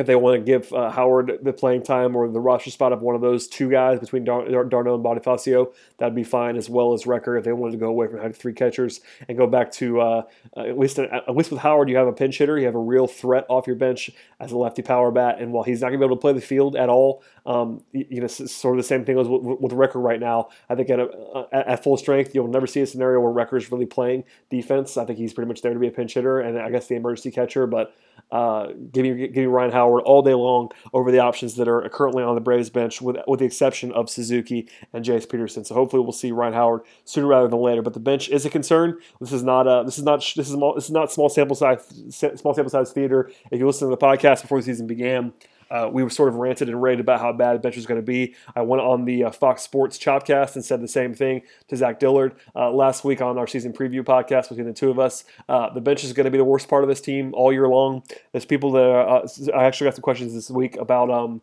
if 0.00 0.06
they 0.06 0.16
want 0.16 0.38
to 0.38 0.44
give 0.44 0.72
uh, 0.72 0.90
Howard 0.90 1.38
the 1.42 1.52
playing 1.52 1.82
time 1.82 2.16
or 2.16 2.28
the 2.28 2.40
roster 2.40 2.70
spot 2.70 2.92
of 2.92 3.02
one 3.02 3.14
of 3.14 3.20
those 3.20 3.46
two 3.46 3.70
guys 3.70 4.00
between 4.00 4.24
Dar- 4.24 4.64
d'Arnaud 4.64 4.94
and 4.96 5.04
Bonifacio, 5.04 5.72
that'd 5.98 6.14
be 6.14 6.24
fine, 6.24 6.56
as 6.56 6.68
well 6.68 6.92
as 6.92 7.04
Recker 7.04 7.38
if 7.38 7.44
they 7.44 7.52
wanted 7.52 7.72
to 7.72 7.78
go 7.78 7.88
away 7.88 8.06
from 8.08 8.16
having 8.18 8.32
three 8.32 8.52
catchers 8.52 9.00
and 9.28 9.36
go 9.38 9.46
back 9.46 9.70
to 9.72 10.00
uh, 10.00 10.22
uh, 10.56 10.60
at 10.60 10.78
least 10.78 10.98
at 10.98 11.36
least 11.36 11.50
with 11.50 11.60
Howard, 11.60 11.88
you 11.88 11.96
have 11.96 12.06
a 12.06 12.12
pinch 12.12 12.38
hitter, 12.38 12.58
you 12.58 12.66
have 12.66 12.74
a 12.74 12.78
real 12.78 13.06
threat 13.06 13.46
off 13.48 13.66
your 13.66 13.76
bench 13.76 14.10
as 14.40 14.52
a 14.52 14.58
lefty 14.58 14.82
power 14.82 15.10
bat, 15.10 15.36
and 15.38 15.52
while 15.52 15.64
he's 15.64 15.80
not 15.80 15.88
going 15.88 16.00
to 16.00 16.06
be 16.06 16.06
able 16.06 16.16
to 16.16 16.20
play 16.20 16.32
the 16.32 16.40
field 16.40 16.76
at 16.76 16.88
all, 16.88 17.22
um, 17.46 17.82
you 17.92 18.20
know, 18.20 18.26
sort 18.26 18.76
of 18.76 18.82
the 18.82 18.86
same 18.86 19.04
thing 19.04 19.18
as 19.18 19.28
with, 19.28 19.60
with 19.60 19.72
right 19.94 20.20
now. 20.20 20.48
I 20.68 20.74
think 20.74 20.90
at, 20.90 21.00
a, 21.00 21.46
at 21.52 21.82
full 21.82 21.96
strength, 21.96 22.34
you'll 22.34 22.48
never 22.48 22.66
see 22.66 22.80
a 22.80 22.86
scenario 22.86 23.20
where 23.20 23.32
Recker 23.32 23.56
is 23.56 23.70
really 23.70 23.86
playing 23.86 24.24
defense. 24.50 24.96
I 24.96 25.04
think 25.04 25.18
he's 25.18 25.32
pretty 25.32 25.48
much 25.48 25.62
there 25.62 25.72
to 25.72 25.78
be 25.78 25.88
a 25.88 25.92
pinch 25.92 26.14
hitter 26.14 26.40
and 26.40 26.58
I 26.58 26.70
guess 26.70 26.86
the 26.86 26.96
emergency 26.96 27.30
catcher, 27.30 27.66
but 27.66 27.94
uh, 28.30 28.68
give 28.92 29.02
me 29.02 29.28
give 29.28 29.36
me 29.36 29.46
Ryan 29.46 29.72
Howard 29.72 29.89
all 29.98 30.22
day 30.22 30.34
long 30.34 30.70
over 30.92 31.10
the 31.10 31.18
options 31.18 31.56
that 31.56 31.68
are 31.68 31.88
currently 31.88 32.22
on 32.22 32.34
the 32.34 32.40
Braves 32.40 32.70
bench, 32.70 33.00
with 33.00 33.16
with 33.26 33.40
the 33.40 33.46
exception 33.46 33.92
of 33.92 34.10
Suzuki 34.10 34.68
and 34.92 35.04
Jace 35.04 35.28
Peterson. 35.28 35.64
So 35.64 35.74
hopefully 35.74 36.02
we'll 36.02 36.12
see 36.12 36.32
Ryan 36.32 36.54
Howard 36.54 36.82
sooner 37.04 37.26
rather 37.26 37.48
than 37.48 37.60
later. 37.60 37.82
But 37.82 37.94
the 37.94 38.00
bench 38.00 38.28
is 38.28 38.44
a 38.44 38.50
concern. 38.50 38.98
This 39.20 39.32
is 39.32 39.42
not 39.42 39.66
a 39.66 39.84
this 39.84 39.98
is 39.98 40.04
not 40.04 40.20
this 40.36 40.50
is 40.50 40.56
this 40.74 40.84
is 40.84 40.90
not 40.90 41.10
small 41.10 41.28
sample 41.28 41.56
size 41.56 41.82
small 42.10 42.54
sample 42.54 42.70
size 42.70 42.92
theater. 42.92 43.30
If 43.50 43.58
you 43.58 43.66
listen 43.66 43.88
to 43.88 43.96
the 43.96 44.00
podcast 44.00 44.42
before 44.42 44.58
the 44.58 44.64
season 44.64 44.86
began, 44.86 45.32
uh, 45.70 45.88
we 45.92 46.02
were 46.02 46.10
sort 46.10 46.28
of 46.28 46.36
ranted 46.36 46.68
and 46.68 46.80
raved 46.82 47.00
about 47.00 47.20
how 47.20 47.32
bad 47.32 47.60
bench 47.62 47.76
was 47.76 47.86
going 47.86 48.00
to 48.00 48.06
be. 48.06 48.34
I 48.54 48.62
went 48.62 48.82
on 48.82 49.04
the 49.04 49.24
uh, 49.24 49.30
Fox 49.30 49.62
Sports 49.62 49.98
Chopcast 49.98 50.54
and 50.54 50.64
said 50.64 50.80
the 50.80 50.88
same 50.88 51.14
thing 51.14 51.42
to 51.68 51.76
Zach 51.76 52.00
Dillard 52.00 52.34
uh, 52.54 52.70
last 52.70 53.04
week 53.04 53.20
on 53.20 53.38
our 53.38 53.46
season 53.46 53.72
preview 53.72 54.02
podcast 54.02 54.48
between 54.48 54.66
the 54.66 54.72
two 54.72 54.90
of 54.90 54.98
us. 54.98 55.24
Uh, 55.48 55.72
the 55.72 55.80
bench 55.80 56.04
is 56.04 56.12
going 56.12 56.24
to 56.24 56.30
be 56.30 56.38
the 56.38 56.44
worst 56.44 56.68
part 56.68 56.82
of 56.82 56.88
this 56.88 57.00
team 57.00 57.32
all 57.34 57.52
year 57.52 57.68
long. 57.68 58.02
There's 58.32 58.44
people 58.44 58.72
that 58.72 58.82
are, 58.82 59.22
uh, 59.22 59.28
I 59.54 59.64
actually 59.64 59.86
got 59.86 59.94
some 59.94 60.02
questions 60.02 60.34
this 60.34 60.50
week 60.50 60.76
about 60.76 61.10
um, 61.10 61.40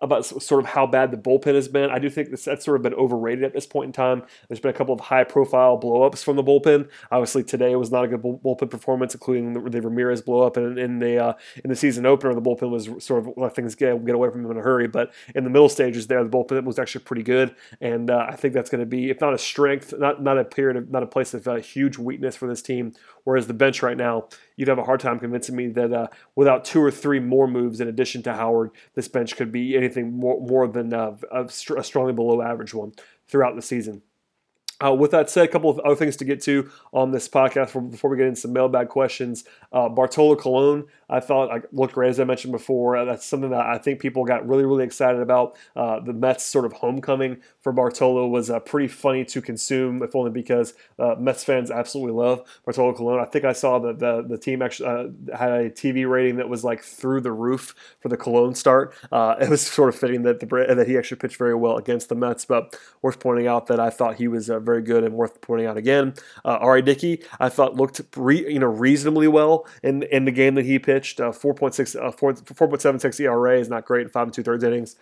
about 0.00 0.24
sort 0.24 0.62
of 0.62 0.70
how 0.70 0.86
bad 0.86 1.10
the 1.10 1.16
bullpen 1.16 1.54
has 1.54 1.66
been. 1.66 1.90
I 1.90 1.98
do 1.98 2.08
think 2.08 2.30
this, 2.30 2.44
that's 2.44 2.64
sort 2.64 2.76
of 2.76 2.82
been 2.82 2.94
overrated 2.94 3.44
at 3.44 3.52
this 3.52 3.66
point 3.66 3.86
in 3.86 3.92
time. 3.92 4.22
There's 4.48 4.60
been 4.60 4.70
a 4.70 4.74
couple 4.74 4.94
of 4.94 5.00
high 5.00 5.24
profile 5.24 5.78
blowups 5.78 6.22
from 6.22 6.36
the 6.36 6.44
bullpen. 6.44 6.88
Obviously, 7.10 7.42
today 7.42 7.74
was 7.74 7.90
not 7.90 8.04
a 8.04 8.08
good 8.08 8.22
bullpen 8.22 8.70
performance, 8.70 9.14
including 9.14 9.54
the, 9.54 9.70
the 9.70 9.82
Ramirez 9.82 10.22
blowup. 10.22 10.56
And 10.56 10.78
in 10.78 10.98
the 11.00 11.18
uh, 11.18 11.32
in 11.64 11.70
the 11.70 11.76
season 11.76 12.06
opener, 12.06 12.34
the 12.34 12.42
bullpen 12.42 12.70
was 12.70 12.88
sort 13.04 13.26
of 13.26 13.34
let 13.36 13.54
things 13.56 13.74
get, 13.74 14.04
get 14.04 14.14
away 14.14 14.30
from 14.30 14.42
them 14.42 14.52
in 14.52 14.58
a 14.58 14.62
hurry. 14.62 14.86
But 14.86 15.12
in 15.34 15.44
the 15.44 15.50
middle 15.50 15.68
stages 15.68 16.06
there, 16.06 16.22
the 16.22 16.30
bullpen 16.30 16.64
was 16.64 16.78
actually 16.78 17.04
pretty 17.04 17.24
good. 17.24 17.56
And 17.80 18.10
uh, 18.10 18.26
I 18.28 18.36
think 18.36 18.54
that's 18.54 18.70
going 18.70 18.80
to 18.80 18.86
be, 18.86 19.10
if 19.10 19.20
not 19.20 19.34
a 19.34 19.38
strength, 19.38 19.92
not 19.98 20.22
not 20.22 20.38
a 20.38 20.44
period, 20.44 20.76
of, 20.76 20.90
not 20.90 21.02
a 21.02 21.06
place 21.06 21.34
of 21.34 21.48
uh, 21.48 21.56
huge 21.56 21.98
weakness 21.98 22.36
for 22.36 22.48
this 22.48 22.62
team. 22.62 22.92
Whereas 23.24 23.46
the 23.46 23.54
bench 23.54 23.82
right 23.82 23.96
now, 23.96 24.28
you'd 24.58 24.68
have 24.68 24.78
a 24.78 24.84
hard 24.84 25.00
time 25.00 25.18
convincing 25.18 25.56
me 25.56 25.68
that 25.68 25.92
uh, 25.92 26.08
without 26.34 26.64
two 26.64 26.82
or 26.82 26.90
three 26.90 27.20
more 27.20 27.46
moves 27.46 27.80
in 27.80 27.88
addition 27.88 28.22
to 28.24 28.34
Howard, 28.34 28.72
this 28.94 29.08
bench 29.08 29.36
could 29.36 29.52
be 29.52 29.76
anything 29.76 30.12
more, 30.12 30.40
more 30.40 30.66
than 30.66 30.92
uh, 30.92 31.16
a, 31.32 31.48
strongly 31.48 32.12
below 32.12 32.42
average 32.42 32.74
one 32.74 32.92
throughout 33.28 33.54
the 33.54 33.62
season. 33.62 34.02
Uh, 34.84 34.94
with 34.94 35.10
that 35.10 35.28
said, 35.28 35.44
a 35.44 35.48
couple 35.48 35.70
of 35.70 35.80
other 35.80 35.96
things 35.96 36.16
to 36.16 36.24
get 36.24 36.40
to 36.40 36.70
on 36.92 37.10
this 37.10 37.28
podcast 37.28 37.90
before 37.90 38.10
we 38.10 38.16
get 38.16 38.26
into 38.26 38.40
some 38.40 38.52
mailbag 38.52 38.88
questions. 38.88 39.44
Uh, 39.72 39.88
Bartolo 39.88 40.36
Colon, 40.36 40.84
I 41.08 41.18
thought 41.18 41.50
I 41.50 41.62
looked 41.72 41.94
great 41.94 42.10
as 42.10 42.20
I 42.20 42.24
mentioned 42.24 42.52
before. 42.52 42.96
Uh, 42.96 43.04
that's 43.04 43.26
something 43.26 43.50
that 43.50 43.66
I 43.66 43.78
think 43.78 44.00
people 44.00 44.24
got 44.24 44.46
really, 44.46 44.64
really 44.64 44.84
excited 44.84 45.20
about. 45.20 45.56
Uh, 45.74 45.98
the 45.98 46.12
Mets' 46.12 46.44
sort 46.44 46.64
of 46.64 46.72
homecoming 46.74 47.38
for 47.68 47.72
Bartolo 47.72 48.26
was 48.26 48.48
uh, 48.48 48.60
pretty 48.60 48.88
funny 48.88 49.26
to 49.26 49.42
consume, 49.42 50.02
if 50.02 50.16
only 50.16 50.30
because 50.30 50.72
uh, 50.98 51.16
Mets 51.18 51.44
fans 51.44 51.70
absolutely 51.70 52.14
love 52.14 52.42
Bartolo 52.64 52.94
Colon. 52.94 53.20
I 53.20 53.26
think 53.26 53.44
I 53.44 53.52
saw 53.52 53.78
that 53.80 53.98
the 53.98 54.24
the 54.26 54.38
team 54.38 54.62
actually 54.62 54.88
had 55.36 55.50
a 55.50 55.70
TV 55.70 56.08
rating 56.08 56.36
that 56.36 56.48
was 56.48 56.64
like 56.64 56.82
through 56.82 57.20
the 57.20 57.32
roof 57.32 57.74
for 58.00 58.08
the 58.08 58.16
Colon 58.16 58.54
start. 58.54 58.94
it 59.12 59.50
was 59.50 59.60
sort 59.60 59.90
of 59.90 60.00
fitting 60.00 60.22
that 60.22 60.40
the 60.40 60.46
that 60.46 60.88
he 60.88 60.96
actually 60.96 61.18
pitched 61.18 61.36
very 61.36 61.54
well 61.54 61.76
against 61.76 62.08
the 62.08 62.14
Mets, 62.14 62.46
but 62.46 62.74
worth 63.02 63.20
pointing 63.20 63.46
out 63.46 63.66
that 63.66 63.78
I 63.78 63.90
thought 63.90 64.14
he 64.14 64.28
was 64.28 64.48
very 64.48 64.80
good 64.80 65.04
and 65.04 65.14
worth 65.14 65.38
pointing 65.42 65.66
out 65.66 65.76
again. 65.76 66.14
Uh, 66.46 66.56
R.A. 66.60 66.80
Dickey, 66.80 67.22
I 67.38 67.50
thought 67.50 67.74
looked 67.74 68.00
re, 68.16 68.50
you 68.50 68.58
know 68.58 68.66
reasonably 68.66 69.28
well 69.28 69.66
in 69.82 70.04
in 70.04 70.24
the 70.24 70.32
game 70.32 70.54
that 70.54 70.64
he 70.64 70.78
pitched. 70.78 71.20
Uh, 71.20 71.32
4.6, 71.32 72.02
uh, 72.02 72.12
4, 72.12 72.32
4.76 72.32 73.20
ERA 73.20 73.60
is 73.60 73.68
not 73.68 73.84
great 73.84 74.06
in 74.06 74.08
five 74.08 74.26
and 74.26 74.32
two 74.32 74.42
thirds 74.42 74.64
innings, 74.64 74.96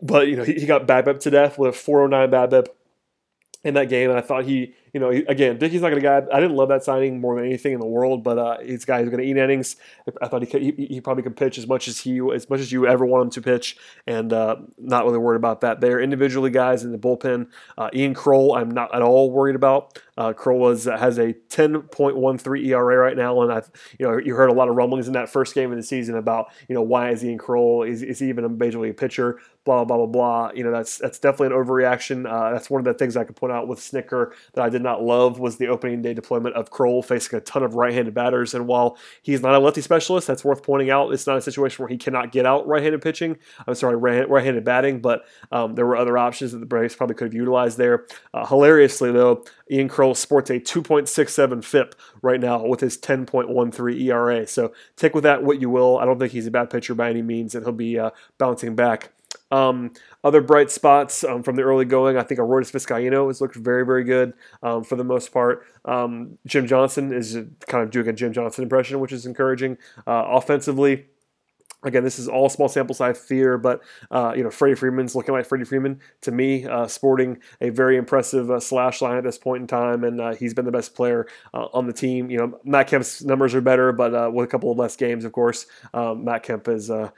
but 0.00 0.28
you 0.28 0.36
know 0.36 0.44
he, 0.44 0.54
he 0.54 0.66
got 0.66 0.86
BABIP 0.86 1.20
to 1.20 1.30
death 1.30 1.58
with 1.58 1.70
a 1.70 1.78
409 1.78 2.30
BABIP 2.30 2.68
in 3.64 3.74
that 3.74 3.88
game, 3.88 4.10
and 4.10 4.18
I 4.18 4.22
thought 4.22 4.44
he 4.44 4.74
you 4.92 5.00
know, 5.00 5.10
again, 5.10 5.58
Dickey's 5.58 5.80
not 5.80 5.90
going 5.90 6.00
to 6.00 6.06
guy. 6.06 6.22
I 6.32 6.40
didn't 6.40 6.56
love 6.56 6.68
that 6.68 6.84
signing 6.84 7.20
more 7.20 7.36
than 7.36 7.44
anything 7.44 7.72
in 7.72 7.80
the 7.80 7.86
world, 7.86 8.22
but 8.22 8.38
uh, 8.38 8.58
he's 8.60 8.84
a 8.84 8.86
guy 8.86 9.00
who's 9.00 9.10
going 9.10 9.22
to 9.22 9.28
eat 9.28 9.36
innings. 9.36 9.76
I 10.22 10.28
thought 10.28 10.42
he 10.42 10.46
could, 10.46 10.62
he, 10.62 10.72
he, 10.72 11.00
probably 11.00 11.22
could 11.22 11.36
pitch 11.36 11.58
as 11.58 11.66
much 11.66 11.88
as 11.88 12.00
he 12.00 12.20
as 12.34 12.48
much 12.48 12.60
as 12.60 12.72
you 12.72 12.86
ever 12.86 13.04
want 13.04 13.24
him 13.24 13.30
to 13.30 13.42
pitch, 13.42 13.76
and 14.06 14.32
uh, 14.32 14.56
not 14.78 15.04
really 15.04 15.18
worried 15.18 15.36
about 15.36 15.60
that. 15.60 15.80
There, 15.80 16.00
individually, 16.00 16.50
guys 16.50 16.84
in 16.84 16.92
the 16.92 16.98
bullpen, 16.98 17.48
uh, 17.76 17.90
Ian 17.94 18.14
Krol, 18.14 18.56
I'm 18.56 18.70
not 18.70 18.94
at 18.94 19.02
all 19.02 19.30
worried 19.30 19.56
about. 19.56 20.00
Uh, 20.18 20.32
Krol 20.32 20.58
was 20.58 20.84
has 20.84 21.18
a 21.18 21.34
10.13 21.50 22.66
ERA 22.66 22.96
right 22.96 23.16
now, 23.16 23.42
and 23.42 23.52
I, 23.52 23.62
you 23.98 24.06
know, 24.06 24.16
you 24.16 24.34
heard 24.34 24.48
a 24.48 24.54
lot 24.54 24.68
of 24.68 24.76
rumblings 24.76 25.06
in 25.06 25.12
that 25.12 25.28
first 25.28 25.54
game 25.54 25.70
of 25.70 25.76
the 25.76 25.82
season 25.82 26.16
about, 26.16 26.46
you 26.68 26.74
know, 26.74 26.82
why 26.82 27.10
is 27.10 27.22
Ian 27.22 27.38
Krol 27.38 27.86
is, 27.86 28.02
is 28.02 28.18
he 28.20 28.28
even 28.28 28.44
a 28.44 28.48
major 28.48 28.78
league 28.78 28.96
pitcher? 28.96 29.40
Blah 29.64 29.84
blah 29.84 29.96
blah 29.96 30.06
blah. 30.06 30.50
You 30.54 30.64
know, 30.64 30.70
that's 30.70 30.96
that's 30.98 31.18
definitely 31.18 31.54
an 31.56 31.64
overreaction. 31.64 32.30
Uh, 32.30 32.52
that's 32.52 32.70
one 32.70 32.80
of 32.80 32.84
the 32.84 32.94
things 32.94 33.16
I 33.16 33.24
could 33.24 33.36
point 33.36 33.52
out 33.52 33.68
with 33.68 33.80
Snitker 33.80 34.32
that 34.54 34.64
I 34.64 34.68
did 34.68 34.75
not 34.82 35.02
love 35.02 35.38
was 35.38 35.56
the 35.56 35.68
opening 35.68 36.02
day 36.02 36.14
deployment 36.14 36.54
of 36.54 36.70
Krol 36.70 37.04
facing 37.04 37.38
a 37.38 37.40
ton 37.40 37.62
of 37.62 37.74
right-handed 37.74 38.14
batters. 38.14 38.54
And 38.54 38.66
while 38.66 38.98
he's 39.22 39.42
not 39.42 39.54
a 39.54 39.58
lefty 39.58 39.80
specialist, 39.80 40.26
that's 40.26 40.44
worth 40.44 40.62
pointing 40.62 40.90
out. 40.90 41.12
It's 41.12 41.26
not 41.26 41.36
a 41.36 41.42
situation 41.42 41.82
where 41.82 41.88
he 41.88 41.96
cannot 41.96 42.32
get 42.32 42.46
out 42.46 42.66
right-handed 42.66 43.02
pitching. 43.02 43.36
I'm 43.66 43.74
sorry, 43.74 43.96
right-handed 43.96 44.64
batting, 44.64 45.00
but 45.00 45.24
um, 45.52 45.74
there 45.74 45.86
were 45.86 45.96
other 45.96 46.18
options 46.18 46.52
that 46.52 46.58
the 46.58 46.66
Braves 46.66 46.94
probably 46.94 47.14
could 47.14 47.26
have 47.26 47.34
utilized 47.34 47.78
there. 47.78 48.06
Uh, 48.32 48.46
hilariously, 48.46 49.12
though, 49.12 49.44
Ian 49.70 49.88
Krol 49.88 50.16
sports 50.16 50.50
a 50.50 50.60
2.67 50.60 51.64
FIP 51.64 51.94
right 52.22 52.40
now 52.40 52.64
with 52.64 52.80
his 52.80 52.96
10.13 52.98 54.00
ERA. 54.02 54.46
So 54.46 54.72
take 54.96 55.14
with 55.14 55.24
that 55.24 55.42
what 55.42 55.60
you 55.60 55.70
will. 55.70 55.98
I 55.98 56.04
don't 56.04 56.18
think 56.18 56.32
he's 56.32 56.46
a 56.46 56.50
bad 56.50 56.70
pitcher 56.70 56.94
by 56.94 57.10
any 57.10 57.22
means, 57.22 57.54
and 57.54 57.64
he'll 57.64 57.72
be 57.72 57.98
uh, 57.98 58.10
bouncing 58.38 58.76
back. 58.76 59.12
Um, 59.50 59.92
other 60.24 60.40
bright 60.40 60.70
spots 60.70 61.22
um, 61.22 61.42
from 61.42 61.56
the 61.56 61.62
early 61.62 61.84
going, 61.84 62.16
I 62.16 62.22
think 62.22 62.40
Arodys 62.40 62.72
Vizcaino 62.72 63.28
has 63.28 63.40
looked 63.40 63.56
very, 63.56 63.84
very 63.84 64.04
good 64.04 64.34
um, 64.62 64.82
for 64.82 64.96
the 64.96 65.04
most 65.04 65.32
part. 65.32 65.64
Um, 65.84 66.38
Jim 66.46 66.66
Johnson 66.66 67.12
is 67.12 67.38
kind 67.68 67.84
of 67.84 67.90
doing 67.90 68.08
a 68.08 68.12
Jim 68.12 68.32
Johnson 68.32 68.64
impression, 68.64 68.98
which 69.00 69.12
is 69.12 69.26
encouraging. 69.26 69.78
Uh, 70.06 70.24
offensively, 70.26 71.06
Again, 71.86 72.02
this 72.02 72.18
is 72.18 72.26
all 72.26 72.48
small 72.48 72.68
sample 72.68 72.96
size 72.96 73.16
theater, 73.16 73.56
but 73.56 73.80
uh, 74.10 74.32
you 74.36 74.42
know 74.42 74.50
Freddie 74.50 74.74
Freeman's 74.74 75.14
looking 75.14 75.32
like 75.32 75.46
Freddie 75.46 75.64
Freeman 75.64 76.00
to 76.22 76.32
me, 76.32 76.66
uh, 76.66 76.88
sporting 76.88 77.38
a 77.60 77.70
very 77.70 77.96
impressive 77.96 78.50
uh, 78.50 78.58
slash 78.58 79.00
line 79.00 79.16
at 79.16 79.22
this 79.22 79.38
point 79.38 79.60
in 79.60 79.66
time, 79.68 80.02
and 80.02 80.20
uh, 80.20 80.34
he's 80.34 80.52
been 80.52 80.64
the 80.64 80.72
best 80.72 80.96
player 80.96 81.28
uh, 81.54 81.68
on 81.72 81.86
the 81.86 81.92
team. 81.92 82.28
You 82.28 82.38
know, 82.38 82.60
Matt 82.64 82.88
Kemp's 82.88 83.22
numbers 83.22 83.54
are 83.54 83.60
better, 83.60 83.92
but 83.92 84.12
uh, 84.12 84.28
with 84.34 84.44
a 84.44 84.48
couple 84.48 84.72
of 84.72 84.78
less 84.78 84.96
games, 84.96 85.24
of 85.24 85.30
course, 85.30 85.66
um, 85.94 86.24
Matt 86.24 86.42
Kemp 86.42 86.66
is, 86.66 86.90
and 86.90 87.12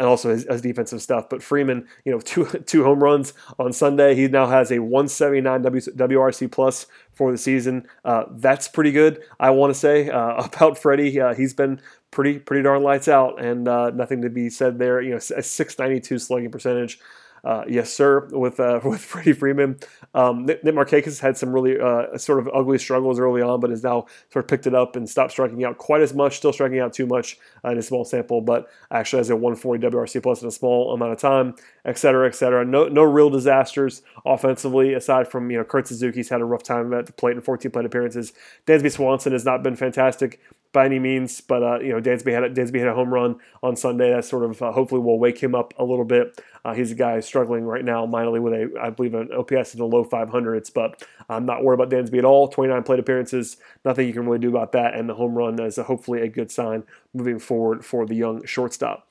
also 0.00 0.30
his, 0.30 0.46
his, 0.48 0.62
defensive 0.62 1.02
stuff. 1.02 1.28
But 1.28 1.42
Freeman, 1.42 1.86
you 2.06 2.12
know, 2.12 2.20
two 2.24 2.46
two 2.66 2.84
home 2.84 3.04
runs 3.04 3.34
on 3.58 3.74
Sunday. 3.74 4.14
He 4.14 4.28
now 4.28 4.46
has 4.46 4.72
a 4.72 4.78
179 4.78 5.60
w, 5.60 5.82
WRC 5.82 6.50
plus 6.50 6.86
for 7.12 7.30
the 7.30 7.38
season. 7.38 7.86
that's 8.30 8.66
pretty 8.66 8.92
good, 8.92 9.22
I 9.38 9.50
want 9.50 9.74
to 9.74 9.78
say 9.78 10.08
about 10.12 10.78
Freddie. 10.78 11.20
he's 11.36 11.52
been 11.52 11.82
pretty 12.16 12.38
pretty 12.38 12.62
darn 12.62 12.82
lights 12.82 13.08
out, 13.08 13.38
and 13.44 13.68
uh, 13.68 13.90
nothing 13.90 14.22
to 14.22 14.30
be 14.30 14.48
said 14.48 14.78
there. 14.78 15.02
You 15.02 15.10
know, 15.10 15.16
a 15.16 15.42
692 15.42 16.18
slugging 16.18 16.50
percentage. 16.50 16.98
Uh, 17.44 17.62
yes, 17.68 17.92
sir. 17.92 18.26
With 18.32 18.58
uh, 18.58 18.80
with 18.84 19.02
Freddie 19.02 19.34
Freeman, 19.34 19.78
um, 20.14 20.46
Nick, 20.46 20.64
Markakis 20.64 21.20
had 21.20 21.36
some 21.36 21.52
really 21.52 21.78
uh, 21.78 22.16
sort 22.16 22.38
of 22.38 22.48
ugly 22.54 22.78
struggles 22.78 23.20
early 23.20 23.42
on, 23.42 23.60
but 23.60 23.68
has 23.68 23.84
now 23.84 24.06
sort 24.32 24.46
of 24.46 24.48
picked 24.48 24.66
it 24.66 24.74
up 24.74 24.96
and 24.96 25.06
stopped 25.06 25.32
striking 25.32 25.62
out 25.62 25.76
quite 25.76 26.00
as 26.00 26.14
much. 26.14 26.38
Still 26.38 26.54
striking 26.54 26.80
out 26.80 26.94
too 26.94 27.06
much 27.06 27.38
uh, 27.64 27.70
in 27.70 27.78
a 27.78 27.82
small 27.82 28.06
sample, 28.06 28.40
but 28.40 28.66
actually 28.90 29.18
has 29.18 29.28
a 29.28 29.36
140 29.36 29.86
WRC 29.86 30.22
plus 30.22 30.40
in 30.40 30.48
a 30.48 30.50
small 30.50 30.94
amount 30.94 31.12
of 31.12 31.18
time, 31.18 31.54
et 31.84 31.98
cetera, 31.98 32.26
et 32.26 32.34
cetera. 32.34 32.64
No 32.64 32.88
no 32.88 33.02
real 33.02 33.28
disasters 33.28 34.00
offensively 34.24 34.94
aside 34.94 35.28
from 35.28 35.50
you 35.50 35.58
know 35.58 35.64
Kurt 35.64 35.86
Suzuki's 35.86 36.30
had 36.30 36.40
a 36.40 36.46
rough 36.46 36.62
time 36.62 36.94
at 36.94 37.04
the 37.04 37.12
plate 37.12 37.36
in 37.36 37.42
14 37.42 37.70
plate 37.70 37.84
appearances. 37.84 38.32
Dansby 38.66 38.90
Swanson 38.90 39.32
has 39.32 39.44
not 39.44 39.62
been 39.62 39.76
fantastic 39.76 40.40
by 40.76 40.84
any 40.84 40.98
means, 40.98 41.40
but 41.40 41.62
uh, 41.62 41.80
you 41.80 41.88
know 41.88 42.02
Dansby 42.02 42.30
had 42.34 42.44
a, 42.44 42.50
Dansby 42.50 42.78
had 42.78 42.88
a 42.88 42.94
home 42.94 43.12
run 43.12 43.40
on 43.62 43.76
Sunday. 43.76 44.10
That 44.10 44.26
sort 44.26 44.44
of 44.44 44.60
uh, 44.60 44.72
hopefully 44.72 45.00
will 45.00 45.18
wake 45.18 45.42
him 45.42 45.54
up 45.54 45.72
a 45.78 45.84
little 45.84 46.04
bit. 46.04 46.38
Uh, 46.66 46.74
he's 46.74 46.92
a 46.92 46.94
guy 46.94 47.18
struggling 47.20 47.64
right 47.64 47.82
now 47.82 48.04
minorly 48.04 48.42
with 48.42 48.52
a 48.52 48.70
I 48.78 48.90
believe 48.90 49.14
an 49.14 49.30
OPS 49.32 49.72
in 49.72 49.78
the 49.78 49.86
low 49.86 50.04
500s, 50.04 50.70
but 50.72 51.02
I'm 51.30 51.46
not 51.46 51.64
worried 51.64 51.80
about 51.80 51.90
Dansby 51.90 52.18
at 52.18 52.26
all. 52.26 52.48
29 52.48 52.82
plate 52.82 53.00
appearances, 53.00 53.56
nothing 53.86 54.06
you 54.06 54.12
can 54.12 54.26
really 54.26 54.38
do 54.38 54.50
about 54.50 54.72
that, 54.72 54.94
and 54.94 55.08
the 55.08 55.14
home 55.14 55.34
run 55.34 55.58
is 55.58 55.76
hopefully 55.76 56.20
a 56.20 56.28
good 56.28 56.50
sign 56.50 56.84
moving 57.14 57.38
forward 57.38 57.82
for 57.82 58.04
the 58.04 58.14
young 58.14 58.44
shortstop. 58.44 59.08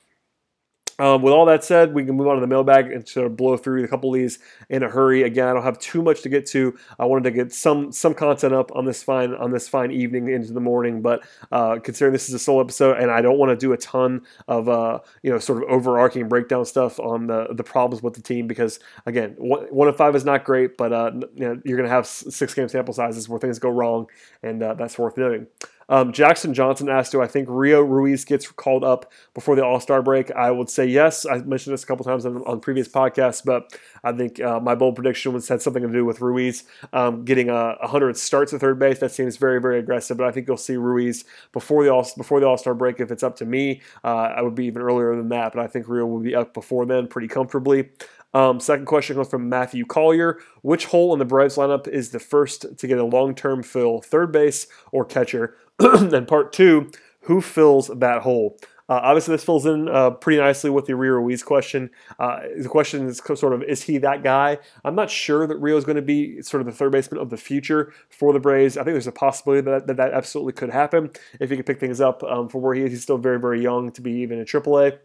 Um, 0.97 1.21
with 1.21 1.33
all 1.33 1.45
that 1.45 1.63
said, 1.63 1.93
we 1.93 2.05
can 2.05 2.15
move 2.15 2.27
on 2.27 2.35
to 2.35 2.41
the 2.41 2.47
mailbag 2.47 2.91
and 2.91 3.07
sort 3.07 3.25
of 3.25 3.35
blow 3.35 3.57
through 3.57 3.83
a 3.83 3.87
couple 3.87 4.13
of 4.13 4.19
these 4.19 4.39
in 4.69 4.83
a 4.83 4.89
hurry. 4.89 5.23
Again, 5.23 5.47
I 5.47 5.53
don't 5.53 5.63
have 5.63 5.79
too 5.79 6.01
much 6.01 6.21
to 6.21 6.29
get 6.29 6.45
to. 6.47 6.77
I 6.97 7.05
wanted 7.05 7.25
to 7.25 7.31
get 7.31 7.53
some 7.53 7.91
some 7.91 8.13
content 8.13 8.53
up 8.53 8.71
on 8.75 8.85
this 8.85 9.03
fine 9.03 9.33
on 9.33 9.51
this 9.51 9.67
fine 9.67 9.91
evening 9.91 10.29
into 10.29 10.53
the 10.53 10.61
morning, 10.61 11.01
but 11.01 11.25
uh, 11.51 11.79
considering 11.79 12.13
this 12.13 12.29
is 12.29 12.35
a 12.35 12.39
solo 12.39 12.61
episode 12.61 12.97
and 12.97 13.11
I 13.11 13.21
don't 13.21 13.37
want 13.37 13.49
to 13.51 13.55
do 13.55 13.73
a 13.73 13.77
ton 13.77 14.21
of 14.47 14.69
uh, 14.69 14.99
you 15.23 15.31
know 15.31 15.39
sort 15.39 15.63
of 15.63 15.69
overarching 15.69 16.29
breakdown 16.29 16.65
stuff 16.65 16.99
on 16.99 17.27
the 17.27 17.47
the 17.51 17.63
problems 17.63 18.01
with 18.01 18.13
the 18.13 18.21
team 18.21 18.47
because 18.47 18.79
again, 19.05 19.35
one, 19.37 19.87
of 19.87 19.97
five 19.97 20.15
is 20.15 20.25
not 20.25 20.43
great, 20.43 20.77
but 20.77 20.93
uh, 20.93 21.11
you 21.35 21.47
know, 21.47 21.61
you're 21.63 21.77
going 21.77 21.87
to 21.87 21.93
have 21.93 22.07
six 22.07 22.53
game 22.53 22.67
sample 22.67 22.93
sizes 22.93 23.29
where 23.29 23.39
things 23.39 23.59
go 23.59 23.69
wrong, 23.69 24.07
and 24.43 24.61
uh, 24.63 24.73
that's 24.73 24.97
worth 24.97 25.17
noting. 25.17 25.47
Um, 25.89 26.11
Jackson 26.11 26.53
Johnson 26.53 26.89
asked, 26.89 27.11
"Do 27.11 27.21
I 27.21 27.27
think 27.27 27.47
Rio 27.49 27.81
Ruiz 27.81 28.25
gets 28.25 28.49
called 28.49 28.83
up 28.83 29.11
before 29.33 29.55
the 29.55 29.63
All 29.63 29.79
Star 29.79 30.01
break?" 30.01 30.31
I 30.31 30.51
would 30.51 30.69
say 30.69 30.85
yes. 30.85 31.25
I 31.25 31.37
mentioned 31.39 31.73
this 31.73 31.83
a 31.83 31.85
couple 31.87 32.05
times 32.05 32.25
on, 32.25 32.37
on 32.45 32.59
previous 32.59 32.87
podcasts, 32.87 33.43
but 33.43 33.77
I 34.03 34.11
think 34.11 34.39
uh, 34.39 34.59
my 34.59 34.75
bold 34.75 34.95
prediction 34.95 35.33
was 35.33 35.47
had 35.47 35.61
something 35.61 35.83
to 35.83 35.91
do 35.91 36.05
with 36.05 36.21
Ruiz 36.21 36.63
um, 36.93 37.23
getting 37.25 37.49
a 37.49 37.75
100 37.81 38.17
starts 38.17 38.53
at 38.53 38.61
third 38.61 38.79
base. 38.79 38.99
That 38.99 39.11
seems 39.11 39.37
very, 39.37 39.61
very 39.61 39.79
aggressive, 39.79 40.17
but 40.17 40.27
I 40.27 40.31
think 40.31 40.47
you'll 40.47 40.57
see 40.57 40.77
Ruiz 40.77 41.25
before 41.51 41.83
the 41.83 41.91
All 41.91 42.07
before 42.17 42.39
the 42.39 42.47
All 42.47 42.57
Star 42.57 42.73
break. 42.73 42.99
If 42.99 43.11
it's 43.11 43.23
up 43.23 43.35
to 43.37 43.45
me, 43.45 43.81
uh, 44.03 44.33
I 44.35 44.41
would 44.41 44.55
be 44.55 44.65
even 44.65 44.81
earlier 44.81 45.15
than 45.15 45.29
that, 45.29 45.53
but 45.53 45.61
I 45.61 45.67
think 45.67 45.87
Rio 45.87 46.05
will 46.05 46.19
be 46.19 46.35
up 46.35 46.53
before 46.53 46.85
then, 46.85 47.07
pretty 47.07 47.27
comfortably. 47.27 47.89
Um, 48.35 48.59
second 48.59 48.85
question 48.85 49.15
comes 49.15 49.29
from 49.29 49.47
Matthew 49.47 49.85
Collier. 49.85 50.39
Which 50.61 50.87
hole 50.87 51.13
in 51.13 51.19
the 51.19 51.25
Braves 51.25 51.55
lineup 51.55 51.87
is 51.87 52.09
the 52.09 52.19
first 52.19 52.77
to 52.77 52.87
get 52.87 52.97
a 52.97 53.03
long 53.03 53.33
term 53.33 53.63
fill, 53.63 54.01
third 54.01 54.33
base 54.33 54.67
or 54.91 55.05
catcher? 55.05 55.55
and 55.79 56.27
part 56.27 56.53
two, 56.53 56.91
who 57.21 57.41
fills 57.41 57.87
that 57.87 58.21
hole? 58.21 58.57
Uh, 58.87 58.99
obviously, 59.01 59.33
this 59.33 59.43
fills 59.43 59.65
in 59.65 59.89
uh, 59.89 60.11
pretty 60.11 60.39
nicely 60.39 60.69
with 60.69 60.85
the 60.85 60.95
Rio 60.95 61.13
Ruiz 61.13 61.41
question. 61.41 61.89
Uh, 62.19 62.41
the 62.61 62.69
question 62.69 63.07
is 63.07 63.17
sort 63.17 63.53
of, 63.53 63.63
is 63.63 63.81
he 63.81 63.97
that 63.97 64.23
guy? 64.23 64.59
I'm 64.83 64.93
not 64.93 65.09
sure 65.09 65.47
that 65.47 65.57
Rio 65.57 65.75
is 65.75 65.85
going 65.85 65.95
to 65.95 66.03
be 66.03 66.41
sort 66.43 66.61
of 66.61 66.67
the 66.67 66.71
third 66.71 66.91
baseman 66.91 67.19
of 67.19 67.31
the 67.31 67.37
future 67.37 67.91
for 68.09 68.31
the 68.31 68.39
Braves. 68.39 68.77
I 68.77 68.83
think 68.83 68.93
there's 68.93 69.07
a 69.07 69.11
possibility 69.11 69.61
that 69.61 69.87
that, 69.87 69.97
that 69.97 70.13
absolutely 70.13 70.53
could 70.53 70.69
happen 70.69 71.09
if 71.39 71.49
he 71.49 71.55
could 71.57 71.65
pick 71.65 71.79
things 71.79 71.99
up 71.99 72.23
um, 72.23 72.47
for 72.47 72.59
where 72.59 72.75
he 72.75 72.83
is. 72.83 72.91
He's 72.91 73.01
still 73.01 73.17
very, 73.17 73.39
very 73.39 73.61
young 73.61 73.91
to 73.93 74.01
be 74.01 74.11
even 74.17 74.37
in 74.37 74.45
AAA 74.45 74.99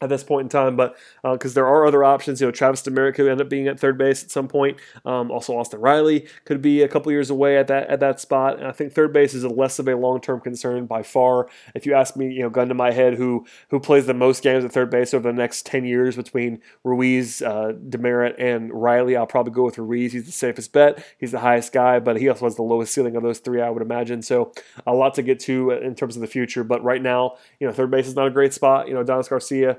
at 0.00 0.08
this 0.08 0.22
point 0.22 0.44
in 0.44 0.48
time, 0.48 0.76
but 0.76 0.96
because 1.22 1.52
uh, 1.52 1.54
there 1.54 1.66
are 1.66 1.86
other 1.86 2.04
options, 2.04 2.40
you 2.40 2.46
know, 2.46 2.50
Travis 2.50 2.82
Demeritte 2.82 3.14
could 3.14 3.28
end 3.28 3.40
up 3.40 3.48
being 3.48 3.68
at 3.68 3.80
third 3.80 3.96
base 3.96 4.22
at 4.22 4.30
some 4.30 4.48
point. 4.48 4.78
Um, 5.04 5.30
also, 5.30 5.56
Austin 5.56 5.80
Riley 5.80 6.26
could 6.44 6.60
be 6.60 6.82
a 6.82 6.88
couple 6.88 7.12
years 7.12 7.30
away 7.30 7.56
at 7.56 7.66
that 7.68 7.88
at 7.88 8.00
that 8.00 8.20
spot. 8.20 8.58
And 8.58 8.66
I 8.66 8.72
think 8.72 8.92
third 8.92 9.12
base 9.12 9.34
is 9.34 9.44
less 9.44 9.78
of 9.78 9.88
a 9.88 9.96
long 9.96 10.20
term 10.20 10.40
concern 10.40 10.86
by 10.86 11.02
far. 11.02 11.48
If 11.74 11.86
you 11.86 11.94
ask 11.94 12.16
me, 12.16 12.32
you 12.32 12.42
know, 12.42 12.50
gun 12.50 12.68
to 12.68 12.74
my 12.74 12.90
head, 12.90 13.14
who 13.14 13.46
who 13.70 13.80
plays 13.80 14.06
the 14.06 14.14
most 14.14 14.42
games 14.42 14.64
at 14.64 14.72
third 14.72 14.90
base 14.90 15.14
over 15.14 15.30
the 15.30 15.36
next 15.36 15.66
ten 15.66 15.84
years 15.84 16.16
between 16.16 16.60
Ruiz, 16.84 17.42
uh, 17.42 17.72
Demeritte, 17.88 18.34
and 18.38 18.72
Riley, 18.72 19.16
I'll 19.16 19.26
probably 19.26 19.52
go 19.52 19.64
with 19.64 19.78
Ruiz. 19.78 20.12
He's 20.12 20.26
the 20.26 20.32
safest 20.32 20.72
bet. 20.72 21.04
He's 21.18 21.32
the 21.32 21.40
highest 21.40 21.72
guy, 21.72 21.98
but 21.98 22.20
he 22.20 22.28
also 22.28 22.44
has 22.44 22.56
the 22.56 22.62
lowest 22.62 22.92
ceiling 22.92 23.16
of 23.16 23.22
those 23.22 23.38
three, 23.38 23.60
I 23.60 23.70
would 23.70 23.82
imagine. 23.82 24.22
So 24.22 24.52
a 24.86 24.94
lot 24.94 25.14
to 25.14 25.22
get 25.22 25.40
to 25.40 25.70
in 25.70 25.94
terms 25.94 26.16
of 26.16 26.20
the 26.20 26.26
future. 26.26 26.64
But 26.64 26.82
right 26.84 27.02
now, 27.02 27.36
you 27.60 27.66
know, 27.66 27.72
third 27.72 27.90
base 27.90 28.06
is 28.06 28.16
not 28.16 28.26
a 28.26 28.30
great 28.30 28.52
spot. 28.52 28.88
You 28.88 28.94
know, 28.94 29.00
Adonis 29.00 29.28
Garcia 29.28 29.78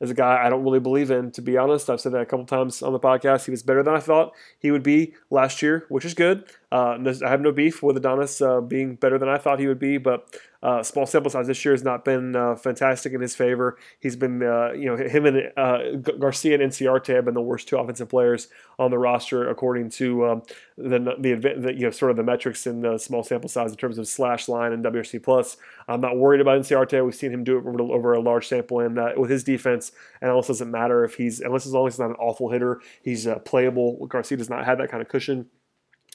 is 0.00 0.10
a 0.10 0.14
guy 0.14 0.44
I 0.44 0.48
don't 0.48 0.62
really 0.62 0.80
believe 0.80 1.10
in, 1.10 1.30
to 1.32 1.42
be 1.42 1.56
honest. 1.56 1.90
I've 1.90 2.00
said 2.00 2.12
that 2.12 2.20
a 2.20 2.26
couple 2.26 2.46
times 2.46 2.82
on 2.82 2.92
the 2.92 3.00
podcast. 3.00 3.44
He 3.44 3.50
was 3.50 3.62
better 3.62 3.82
than 3.82 3.94
I 3.94 4.00
thought 4.00 4.32
he 4.58 4.70
would 4.70 4.82
be 4.82 5.14
last 5.30 5.62
year, 5.62 5.86
which 5.88 6.04
is 6.04 6.14
good. 6.14 6.44
Uh, 6.70 6.98
I 7.24 7.30
have 7.30 7.40
no 7.40 7.50
beef 7.50 7.82
with 7.82 7.96
Adonis 7.96 8.42
uh, 8.42 8.60
being 8.60 8.94
better 8.94 9.18
than 9.18 9.28
I 9.28 9.38
thought 9.38 9.58
he 9.58 9.66
would 9.66 9.78
be, 9.78 9.96
but 9.96 10.28
uh, 10.62 10.82
small 10.82 11.06
sample 11.06 11.30
size 11.30 11.46
this 11.46 11.64
year 11.64 11.72
has 11.72 11.84
not 11.84 12.04
been 12.04 12.34
uh, 12.36 12.56
fantastic 12.56 13.12
in 13.12 13.20
his 13.20 13.34
favor. 13.34 13.78
He's 14.00 14.16
been, 14.16 14.42
uh, 14.42 14.72
you 14.72 14.86
know, 14.86 14.96
him 14.96 15.24
and 15.24 15.52
uh, 15.56 15.96
Garcia 16.18 16.60
and 16.60 16.62
Inciarte 16.62 17.14
have 17.14 17.24
been 17.24 17.34
the 17.34 17.40
worst 17.40 17.68
two 17.68 17.78
offensive 17.78 18.08
players 18.08 18.48
on 18.78 18.90
the 18.90 18.98
roster 18.98 19.48
according 19.48 19.90
to 19.90 20.26
um, 20.26 20.42
the, 20.76 20.98
the, 20.98 21.54
the, 21.58 21.74
you 21.74 21.82
know 21.82 21.90
sort 21.90 22.10
of 22.10 22.16
the 22.16 22.22
metrics 22.22 22.66
in 22.66 22.80
the 22.80 22.98
small 22.98 23.22
sample 23.22 23.48
size 23.48 23.70
in 23.70 23.76
terms 23.76 23.98
of 23.98 24.06
slash 24.08 24.48
line 24.48 24.72
and 24.72 24.84
WRC 24.84 25.22
plus. 25.22 25.56
I'm 25.86 26.00
not 26.00 26.16
worried 26.16 26.40
about 26.40 26.60
Inciarte. 26.60 27.02
We've 27.04 27.14
seen 27.14 27.32
him 27.32 27.44
do 27.44 27.56
it 27.58 27.64
over 27.64 28.12
a 28.12 28.20
large 28.20 28.46
sample, 28.46 28.80
and 28.80 28.98
with 29.16 29.30
his 29.30 29.42
defense, 29.42 29.87
and 30.20 30.30
almost 30.30 30.48
doesn't 30.48 30.70
matter 30.70 31.04
if 31.04 31.14
he's 31.14 31.40
unless 31.40 31.66
as 31.66 31.72
long 31.72 31.86
as 31.86 31.94
he's 31.94 32.00
not 32.00 32.10
an 32.10 32.16
awful 32.16 32.50
hitter, 32.50 32.80
he's 33.02 33.26
uh, 33.26 33.38
playable. 33.40 34.06
Garcia 34.06 34.38
does 34.38 34.50
not 34.50 34.64
have 34.64 34.78
that 34.78 34.90
kind 34.90 35.02
of 35.02 35.08
cushion. 35.08 35.46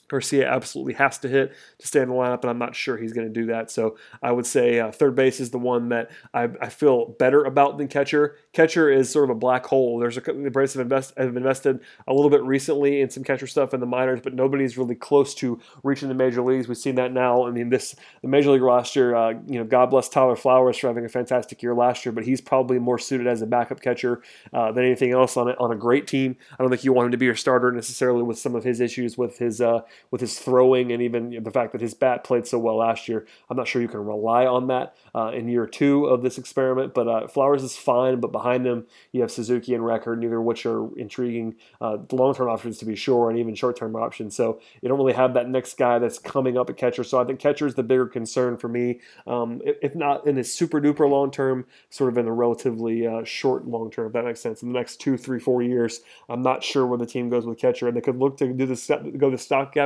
Garcia 0.08 0.50
absolutely 0.50 0.94
has 0.94 1.18
to 1.20 1.28
hit 1.28 1.54
to 1.80 1.88
stay 1.88 2.02
in 2.02 2.10
the 2.10 2.16
lineup, 2.16 2.42
and 2.42 2.50
I'm 2.50 2.60
not 2.60 2.76
sure 2.76 2.98
he's 2.98 3.14
going 3.14 3.28
to 3.28 3.34
do 3.34 3.48
that. 3.48 3.72
So 3.72 3.98
I 4.22 4.32
would 4.32 4.46
say 4.46 4.80
uh, 4.80 4.92
third 4.92 5.16
base 5.16 5.40
is 5.40 5.52
the 5.52 5.58
one 5.58 5.90
that 5.90 6.12
I, 6.34 6.50
I, 6.62 6.70
feel 6.70 7.16
better 7.20 7.44
about 7.44 7.78
than 7.78 7.88
catcher. 7.88 8.36
Catcher 8.52 8.90
is 8.92 9.10
sort 9.10 9.30
of 9.30 9.36
a 9.36 9.40
black 9.40 9.66
hole. 9.66 10.00
There's 10.00 10.18
a 10.18 10.22
the 10.22 10.50
Braves 10.52 10.74
have, 10.74 10.82
invest, 10.82 11.14
have 11.18 11.36
invested 11.38 11.80
a 12.08 12.14
little 12.14 12.30
bit 12.30 12.44
recently 12.44 13.02
in 13.02 13.10
some 13.10 13.24
catcher 13.24 13.48
stuff 13.48 13.74
in 13.74 13.80
the 13.80 13.86
minors, 13.86 14.20
but 14.22 14.34
nobody's 14.34 14.78
really 14.78 14.96
close 14.96 15.34
to 15.36 15.60
reaching 15.84 16.10
the 16.10 16.16
major 16.16 16.42
leagues. 16.42 16.68
We've 16.68 16.78
seen 16.78 16.96
that 16.96 17.12
now. 17.12 17.48
I 17.48 17.52
mean, 17.52 17.70
this 17.70 17.96
the 18.22 18.28
major 18.28 18.52
league 18.52 18.62
roster. 18.62 19.16
Uh, 19.16 19.34
you 19.48 19.60
know, 19.60 19.64
God 19.64 19.90
bless 19.90 20.10
Tyler 20.10 20.36
Flowers 20.36 20.78
for 20.78 20.88
having 20.88 21.06
a 21.06 21.10
fantastic 21.10 21.64
year 21.64 21.74
last 21.74 22.06
year, 22.06 22.12
but 22.12 22.26
he's 22.26 22.42
probably 22.42 22.80
more 22.80 23.00
suited 23.00 23.28
as 23.28 23.42
a 23.42 23.48
backup 23.48 23.82
catcher 23.82 24.22
uh, 24.54 24.72
than 24.72 24.84
anything 24.84 25.12
else 25.12 25.38
on 25.38 25.50
a, 25.50 25.54
on 25.54 25.72
a 25.72 25.76
great 25.76 26.08
team. 26.08 26.36
I 26.52 26.62
don't 26.62 26.70
think 26.70 26.84
you 26.84 26.94
want 26.94 27.08
him 27.08 27.12
to 27.12 27.18
be 27.18 27.26
your 27.26 27.36
starter 27.36 27.72
necessarily 27.72 28.24
with 28.24 28.38
some 28.38 28.56
of 28.56 28.64
his 28.64 28.80
issues 28.80 29.18
with 29.18 29.38
his 29.38 29.62
uh, 29.62 29.82
with 30.12 30.22
his 30.22 30.40
throwing 30.40 30.92
and 30.92 31.02
even 31.02 31.44
the 31.44 31.52
fact 31.52 31.72
that 31.72 31.82
his 31.82 31.94
bat 31.94 32.24
played 32.24 32.48
so 32.48 32.60
well 32.60 32.78
last 32.78 33.08
year. 33.08 33.26
I'm 33.50 33.58
not 33.58 33.68
sure 33.68 33.82
you 33.82 33.88
can 33.88 34.06
rely 34.06 34.46
on 34.46 34.68
that 34.68 34.96
uh, 35.16 35.32
in 35.34 35.48
year 35.48 35.66
two 35.68 36.06
of 36.06 36.22
this 36.22 36.38
experiment. 36.38 36.94
But 36.94 37.08
uh, 37.08 37.28
Flowers 37.28 37.64
is 37.64 37.76
fine, 37.76 38.20
but 38.20 38.32
behind 38.32 38.66
them 38.66 38.86
you 39.12 39.22
have 39.22 39.32
Suzuki 39.32 39.74
and 39.74 39.84
Recker, 39.84 40.18
neither 40.18 40.40
of 40.40 40.44
which 40.44 40.66
are 40.66 40.96
intriguing 40.98 41.56
uh, 41.82 41.98
long-term 42.12 42.50
options 42.50 42.78
to 42.80 42.86
be 42.86 42.96
sure, 42.96 43.30
and 43.30 43.40
even 43.40 43.56
short-term 43.56 43.96
options. 43.96 44.36
So 44.36 44.60
you 44.82 44.90
don't 44.90 44.98
really 44.98 45.14
have 45.14 45.34
that 45.34 45.50
next 45.50 45.78
guy 45.78 46.00
that's 46.00 46.20
coming 46.20 46.58
up 46.58 46.70
at 46.70 46.78
catcher. 46.78 47.04
So 47.04 47.20
I 47.20 47.26
think 47.26 47.40
catcher 47.40 47.68
is 47.68 47.76
the 47.76 47.84
bigger 47.84 48.06
concern 48.06 48.58
for 48.58 48.68
me, 48.68 49.02
um, 49.28 49.62
if 49.64 49.96
not 49.96 50.28
in 50.28 50.36
the 50.36 50.44
super 50.44 50.82
duper 50.82 51.10
long 51.10 51.32
term, 51.32 51.66
sort 51.90 52.12
of 52.12 52.18
in 52.18 52.26
the 52.26 52.32
relatively 52.32 53.08
uh, 53.08 53.24
short 53.24 53.68
long 53.68 53.92
term. 53.92 54.08
If 54.08 54.14
that 54.14 54.26
makes 54.26 54.42
sense. 54.42 54.62
In 54.64 54.72
the 54.72 54.78
next 54.78 54.98
two, 54.98 55.18
three, 55.18 55.40
four 55.40 55.62
years, 55.62 56.02
I'm 56.30 56.42
not 56.42 56.64
sure 56.64 56.86
where 56.86 56.98
the 56.98 57.06
team 57.06 57.30
goes 57.30 57.46
with 57.46 57.58
catcher, 57.58 57.88
and 57.88 57.98
they 57.98 58.02
could 58.02 58.18
look 58.18 58.38
to 58.38 58.54
do 58.54 58.66
the 58.66 59.14
go 59.18 59.30
the 59.30 59.38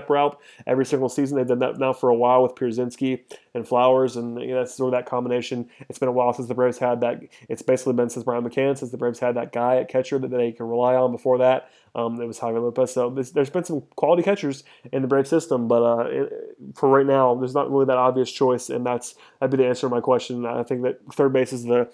route 0.09 0.39
every 0.65 0.85
single 0.85 1.09
season. 1.09 1.37
They've 1.37 1.47
done 1.47 1.59
that 1.59 1.77
now 1.77 1.93
for 1.93 2.09
a 2.09 2.15
while 2.15 2.43
with 2.43 2.55
Pierzynski 2.55 3.21
and 3.53 3.67
Flowers, 3.67 4.15
and 4.15 4.39
you 4.41 4.49
know, 4.49 4.59
that's 4.59 4.75
sort 4.75 4.93
of 4.93 4.97
that 4.97 5.09
combination. 5.09 5.69
It's 5.89 5.99
been 5.99 6.09
a 6.09 6.11
while 6.11 6.33
since 6.33 6.47
the 6.47 6.53
Braves 6.53 6.77
had 6.77 7.01
that. 7.01 7.21
It's 7.49 7.61
basically 7.61 7.93
been 7.93 8.09
since 8.09 8.23
Brian 8.23 8.43
McCann 8.43 8.77
since 8.77 8.91
the 8.91 8.97
Braves 8.97 9.19
had 9.19 9.35
that 9.35 9.51
guy 9.51 9.77
at 9.77 9.89
catcher 9.89 10.19
that 10.19 10.29
they 10.29 10.51
can 10.51 10.67
rely 10.67 10.95
on. 10.95 11.11
Before 11.11 11.37
that, 11.39 11.71
um, 11.95 12.21
it 12.21 12.25
was 12.25 12.39
Javier 12.39 12.61
Lopez. 12.61 12.93
So 12.93 13.09
this, 13.09 13.31
there's 13.31 13.49
been 13.49 13.63
some 13.63 13.81
quality 13.95 14.23
catchers 14.23 14.63
in 14.91 15.01
the 15.01 15.07
Brave 15.07 15.27
system, 15.27 15.67
but 15.67 15.83
uh, 15.83 16.05
it, 16.09 16.57
for 16.75 16.89
right 16.89 17.05
now, 17.05 17.35
there's 17.35 17.55
not 17.55 17.71
really 17.71 17.85
that 17.85 17.97
obvious 17.97 18.31
choice, 18.31 18.69
and 18.69 18.85
that's 18.85 19.15
that'd 19.39 19.51
be 19.51 19.63
the 19.63 19.67
answer 19.67 19.87
to 19.87 19.89
my 19.89 20.01
question. 20.01 20.45
I 20.45 20.63
think 20.63 20.83
that 20.83 20.99
third 21.13 21.33
base 21.33 21.51
is 21.51 21.63
the 21.63 21.89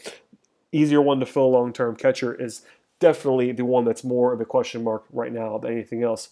easier 0.71 1.01
one 1.01 1.19
to 1.19 1.25
fill 1.25 1.51
long 1.51 1.71
term. 1.71 1.95
Catcher 1.95 2.33
is 2.33 2.63
definitely 2.99 3.51
the 3.51 3.65
one 3.65 3.85
that's 3.85 4.03
more 4.03 4.33
of 4.33 4.41
a 4.41 4.45
question 4.45 4.83
mark 4.83 5.03
right 5.11 5.31
now 5.31 5.57
than 5.57 5.71
anything 5.71 6.03
else. 6.03 6.29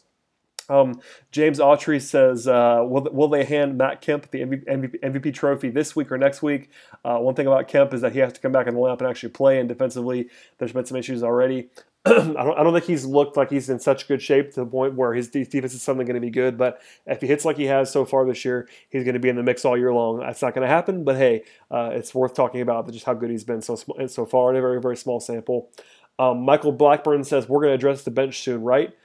Um, 0.70 1.02
James 1.32 1.60
Autry 1.60 2.02
says, 2.02 2.48
uh, 2.48 2.84
will, 2.86 3.08
will 3.12 3.28
they 3.28 3.44
hand 3.44 3.78
Matt 3.78 4.02
Kemp 4.02 4.32
the 4.32 4.42
MVP, 4.42 5.00
MVP 5.02 5.34
trophy 5.34 5.70
this 5.70 5.96
week 5.96 6.12
or 6.12 6.18
next 6.18 6.42
week? 6.42 6.70
Uh, 7.04 7.18
one 7.18 7.36
thing 7.36 7.48
about 7.48 7.68
Kemp 7.68 7.94
is 7.94 8.02
that 8.02 8.14
he 8.14 8.20
has 8.20 8.34
to 8.34 8.40
come 8.40 8.52
back 8.52 8.68
in 8.68 8.74
the 8.74 8.80
lineup 8.80 9.00
and 9.00 9.08
actually 9.08 9.30
play, 9.30 9.60
and 9.60 9.68
defensively, 9.68 10.30
there's 10.58 10.74
been 10.74 10.86
some 10.86 10.98
issues 10.98 11.24
already. 11.24 11.70
I, 12.06 12.12
don't, 12.12 12.38
I 12.38 12.64
don't 12.64 12.74
think 12.74 12.86
he's 12.86 13.06
looked 13.06 13.38
like 13.38 13.52
he's 13.52 13.70
in 13.70 13.80
such 13.80 14.08
good 14.08 14.24
shape 14.24 14.52
to 14.54 14.62
the 14.62 14.66
point 14.66 14.96
where 14.96 15.14
his 15.14 15.30
defense 15.30 15.76
is 15.76 15.84
suddenly 15.84 16.04
going 16.04 16.16
to 16.16 16.22
be 16.22 16.32
good. 16.32 16.58
But 16.58 16.82
if 17.06 17.22
he 17.22 17.28
hits 17.28 17.46
like 17.46 17.58
he 17.58 17.66
has 17.66 17.92
so 17.92 18.06
far 18.06 18.26
this 18.26 18.44
year, 18.44 18.68
he's 18.90 19.04
going 19.04 19.14
to 19.14 19.20
be 19.20 19.30
in 19.30 19.36
the 19.36 19.44
mix 19.44 19.66
all 19.66 19.78
year 19.78 19.94
long. 19.94 20.20
That's 20.20 20.42
not 20.42 20.56
going 20.56 20.64
to 20.64 20.74
happen, 20.74 21.04
but 21.04 21.16
hey, 21.16 21.44
uh, 21.70 21.92
it's 21.94 22.16
worth 22.16 22.34
talking 22.34 22.62
about 22.62 22.92
just 22.92 23.06
how 23.06 23.14
good 23.14 23.30
he's 23.30 23.44
been 23.44 23.62
so 23.62 23.76
so 24.08 24.26
far 24.26 24.50
in 24.50 24.56
a 24.58 24.62
very 24.62 24.82
very 24.82 24.98
small 24.98 25.20
sample. 25.20 25.70
Um, 26.18 26.42
Michael 26.42 26.72
Blackburn 26.72 27.24
says 27.24 27.48
we're 27.48 27.62
going 27.62 27.72
to 27.72 27.76
address 27.76 28.02
the 28.04 28.12
bench 28.12 28.42
soon, 28.42 28.64
right? 28.64 28.96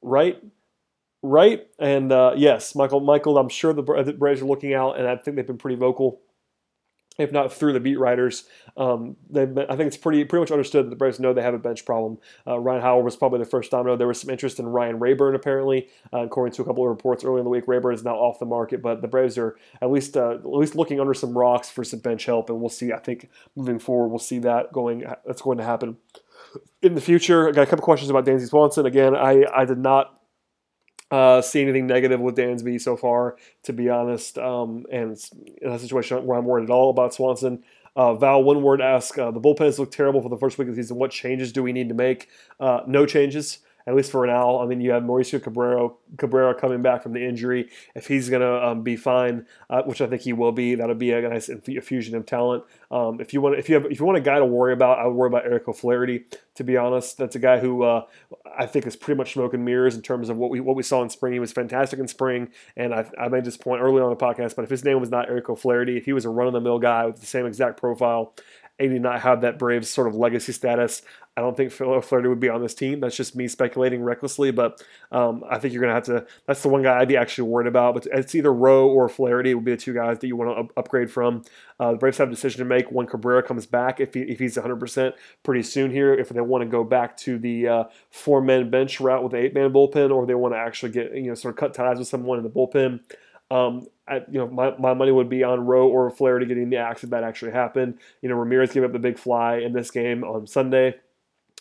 Right? 0.00 0.40
Right? 1.26 1.66
And 1.78 2.12
uh, 2.12 2.34
yes, 2.36 2.74
Michael, 2.74 3.00
Michael, 3.00 3.38
I'm 3.38 3.48
sure 3.48 3.72
the 3.72 3.82
Braves 3.82 4.42
are 4.42 4.44
looking 4.44 4.74
out, 4.74 4.98
and 4.98 5.08
I 5.08 5.16
think 5.16 5.36
they've 5.36 5.46
been 5.46 5.56
pretty 5.56 5.76
vocal, 5.76 6.20
if 7.16 7.32
not 7.32 7.50
through 7.50 7.72
the 7.72 7.80
beat 7.80 7.98
writers. 7.98 8.44
Um, 8.76 9.16
been, 9.32 9.58
I 9.58 9.74
think 9.74 9.86
it's 9.86 9.96
pretty 9.96 10.22
pretty 10.26 10.40
much 10.40 10.50
understood 10.50 10.84
that 10.84 10.90
the 10.90 10.96
Braves 10.96 11.18
know 11.18 11.32
they 11.32 11.40
have 11.40 11.54
a 11.54 11.58
bench 11.58 11.86
problem. 11.86 12.18
Uh, 12.46 12.58
Ryan 12.58 12.82
Howard 12.82 13.06
was 13.06 13.16
probably 13.16 13.38
the 13.38 13.46
first 13.46 13.70
domino. 13.70 13.96
There 13.96 14.06
was 14.06 14.20
some 14.20 14.28
interest 14.28 14.58
in 14.58 14.66
Ryan 14.66 14.98
Raburn 14.98 15.34
apparently, 15.34 15.88
uh, 16.12 16.24
according 16.24 16.52
to 16.56 16.62
a 16.62 16.66
couple 16.66 16.84
of 16.84 16.90
reports 16.90 17.24
early 17.24 17.38
in 17.38 17.44
the 17.44 17.50
week. 17.50 17.64
Rayburn 17.66 17.94
is 17.94 18.04
now 18.04 18.16
off 18.16 18.38
the 18.38 18.44
market, 18.44 18.82
but 18.82 19.00
the 19.00 19.08
Braves 19.08 19.38
are 19.38 19.56
at 19.80 19.90
least 19.90 20.18
uh, 20.18 20.32
at 20.32 20.44
least 20.44 20.74
looking 20.74 21.00
under 21.00 21.14
some 21.14 21.38
rocks 21.38 21.70
for 21.70 21.84
some 21.84 22.00
bench 22.00 22.26
help, 22.26 22.50
and 22.50 22.60
we'll 22.60 22.68
see. 22.68 22.92
I 22.92 22.98
think 22.98 23.30
moving 23.56 23.78
forward, 23.78 24.08
we'll 24.08 24.18
see 24.18 24.40
that 24.40 24.74
going. 24.74 25.04
That's 25.24 25.40
going 25.40 25.56
to 25.56 25.64
happen 25.64 25.96
in 26.82 26.94
the 26.94 27.00
future. 27.00 27.48
I 27.48 27.52
got 27.52 27.62
a 27.62 27.66
couple 27.66 27.82
questions 27.82 28.10
about 28.10 28.26
Dansby 28.26 28.48
Swanson. 28.48 28.84
Again, 28.84 29.16
I 29.16 29.44
I 29.54 29.64
did 29.64 29.78
not 29.78 30.20
uh, 31.10 31.40
see 31.42 31.62
anything 31.62 31.86
negative 31.86 32.20
with 32.20 32.36
Dansby 32.36 32.80
so 32.80 32.96
far, 32.96 33.36
to 33.64 33.72
be 33.72 33.88
honest. 33.88 34.38
Um, 34.38 34.86
and 34.90 35.18
in 35.62 35.70
a 35.70 35.78
situation 35.78 36.24
where 36.26 36.38
I'm 36.38 36.44
worried 36.44 36.64
at 36.64 36.70
all 36.70 36.90
about 36.90 37.14
Swanson. 37.14 37.62
Uh, 37.96 38.14
Val 38.14 38.42
Winward 38.42 38.80
asks, 38.80 39.16
uh, 39.16 39.30
the 39.30 39.40
bullpens 39.40 39.78
look 39.78 39.92
terrible 39.92 40.20
for 40.20 40.28
the 40.28 40.36
first 40.36 40.58
week 40.58 40.68
of 40.68 40.74
the 40.74 40.82
season. 40.82 40.96
What 40.96 41.12
changes 41.12 41.52
do 41.52 41.62
we 41.62 41.72
need 41.72 41.88
to 41.88 41.94
make? 41.94 42.28
Uh, 42.58 42.80
no 42.88 43.06
changes 43.06 43.58
at 43.86 43.94
least 43.94 44.10
for 44.10 44.26
now. 44.26 44.60
I 44.60 44.66
mean, 44.66 44.80
you 44.80 44.92
have 44.92 45.02
Mauricio 45.02 45.42
Cabrera, 45.42 45.90
Cabrera 46.16 46.54
coming 46.54 46.82
back 46.82 47.02
from 47.02 47.12
the 47.12 47.24
injury. 47.24 47.68
If 47.94 48.06
he's 48.06 48.30
going 48.30 48.40
to 48.40 48.66
um, 48.66 48.82
be 48.82 48.96
fine, 48.96 49.46
uh, 49.68 49.82
which 49.82 50.00
I 50.00 50.06
think 50.06 50.22
he 50.22 50.32
will 50.32 50.52
be, 50.52 50.74
that'll 50.74 50.94
be 50.94 51.12
a 51.12 51.20
nice 51.28 51.48
infusion 51.48 52.16
of 52.16 52.24
talent. 52.24 52.64
Um, 52.90 53.20
if 53.20 53.34
you 53.34 53.40
want, 53.40 53.58
if 53.58 53.68
you 53.68 53.74
have, 53.74 53.84
if 53.86 53.98
you 53.98 54.06
want 54.06 54.18
a 54.18 54.22
guy 54.22 54.38
to 54.38 54.44
worry 54.44 54.72
about, 54.72 54.98
I 54.98 55.06
would 55.06 55.14
worry 55.14 55.28
about 55.28 55.44
Eric 55.44 55.68
O'Flaherty. 55.68 56.24
To 56.56 56.64
be 56.64 56.76
honest, 56.76 57.18
that's 57.18 57.34
a 57.34 57.40
guy 57.40 57.58
who 57.58 57.82
uh, 57.82 58.04
I 58.56 58.66
think 58.66 58.86
is 58.86 58.94
pretty 58.94 59.18
much 59.18 59.32
smoke 59.32 59.54
and 59.54 59.64
mirrors 59.64 59.96
in 59.96 60.02
terms 60.02 60.28
of 60.28 60.36
what 60.36 60.50
we 60.50 60.60
what 60.60 60.76
we 60.76 60.84
saw 60.84 61.02
in 61.02 61.10
spring. 61.10 61.32
He 61.32 61.40
was 61.40 61.52
fantastic 61.52 61.98
in 61.98 62.06
spring, 62.06 62.50
and 62.76 62.94
I, 62.94 63.10
I 63.18 63.28
made 63.28 63.44
this 63.44 63.56
point 63.56 63.82
early 63.82 64.00
on 64.00 64.10
the 64.10 64.16
podcast. 64.16 64.54
But 64.54 64.62
if 64.62 64.70
his 64.70 64.84
name 64.84 65.00
was 65.00 65.10
not 65.10 65.28
Eric 65.28 65.50
O'Flaherty, 65.50 65.96
if 65.96 66.04
he 66.04 66.12
was 66.12 66.24
a 66.24 66.30
run 66.30 66.46
of 66.46 66.52
the 66.52 66.60
mill 66.60 66.78
guy 66.78 67.06
with 67.06 67.20
the 67.20 67.26
same 67.26 67.44
exact 67.44 67.78
profile 67.78 68.34
and 68.78 68.90
did 68.90 69.02
not 69.02 69.20
have 69.20 69.42
that 69.42 69.58
Braves 69.58 69.88
sort 69.88 70.08
of 70.08 70.16
legacy 70.16 70.52
status. 70.52 71.02
I 71.36 71.40
don't 71.40 71.56
think 71.56 71.72
Phil 71.72 71.90
O'Flaherty 71.90 72.28
would 72.28 72.38
be 72.38 72.48
on 72.48 72.62
this 72.62 72.74
team. 72.74 73.00
That's 73.00 73.16
just 73.16 73.34
me 73.34 73.48
speculating 73.48 74.02
recklessly, 74.02 74.52
but 74.52 74.80
um, 75.10 75.42
I 75.48 75.58
think 75.58 75.74
you're 75.74 75.80
going 75.80 75.90
to 75.90 75.94
have 75.94 76.04
to. 76.04 76.26
That's 76.46 76.62
the 76.62 76.68
one 76.68 76.82
guy 76.82 76.98
I'd 76.98 77.08
be 77.08 77.16
actually 77.16 77.48
worried 77.48 77.66
about. 77.66 77.94
But 77.94 78.06
it's 78.12 78.34
either 78.36 78.52
Roe 78.52 78.88
or 78.88 79.08
Flaherty 79.08 79.52
would 79.52 79.64
be 79.64 79.72
the 79.72 79.76
two 79.76 79.94
guys 79.94 80.20
that 80.20 80.26
you 80.28 80.36
want 80.36 80.50
to 80.50 80.60
up- 80.60 80.72
upgrade 80.76 81.10
from. 81.10 81.44
Uh, 81.80 81.92
the 81.92 81.98
Braves 81.98 82.18
have 82.18 82.28
a 82.28 82.30
decision 82.30 82.60
to 82.60 82.64
make 82.64 82.90
when 82.90 83.06
Cabrera 83.06 83.42
comes 83.42 83.66
back, 83.66 83.98
if, 83.98 84.14
he, 84.14 84.20
if 84.22 84.38
he's 84.38 84.56
100% 84.56 85.12
pretty 85.42 85.62
soon 85.64 85.90
here, 85.90 86.14
if 86.14 86.28
they 86.28 86.40
want 86.40 86.62
to 86.62 86.68
go 86.68 86.84
back 86.84 87.16
to 87.18 87.36
the 87.36 87.66
uh, 87.66 87.84
four 88.10 88.40
man 88.40 88.70
bench 88.70 89.00
route 89.00 89.22
with 89.24 89.32
the 89.32 89.38
eight 89.38 89.54
man 89.54 89.72
bullpen, 89.72 90.12
or 90.12 90.26
they 90.26 90.36
want 90.36 90.54
to 90.54 90.58
actually 90.58 90.92
get, 90.92 91.14
you 91.14 91.22
know, 91.22 91.34
sort 91.34 91.54
of 91.54 91.58
cut 91.58 91.74
ties 91.74 91.98
with 91.98 92.06
someone 92.06 92.38
in 92.38 92.44
the 92.44 92.50
bullpen. 92.50 93.00
Um, 93.50 93.86
I, 94.06 94.16
you 94.30 94.38
know, 94.38 94.48
my, 94.48 94.76
my 94.78 94.94
money 94.94 95.12
would 95.12 95.28
be 95.28 95.44
on 95.44 95.66
Roe 95.66 95.88
or 95.88 96.10
Flaherty 96.10 96.46
getting 96.46 96.70
the 96.70 96.76
axe 96.76 97.04
if 97.04 97.10
that 97.10 97.24
actually 97.24 97.52
happened. 97.52 97.98
You 98.20 98.28
know, 98.28 98.36
Ramirez 98.36 98.72
gave 98.72 98.84
up 98.84 98.92
the 98.92 98.98
big 98.98 99.18
fly 99.18 99.56
in 99.56 99.72
this 99.72 99.90
game 99.90 100.24
on 100.24 100.46
Sunday, 100.46 100.96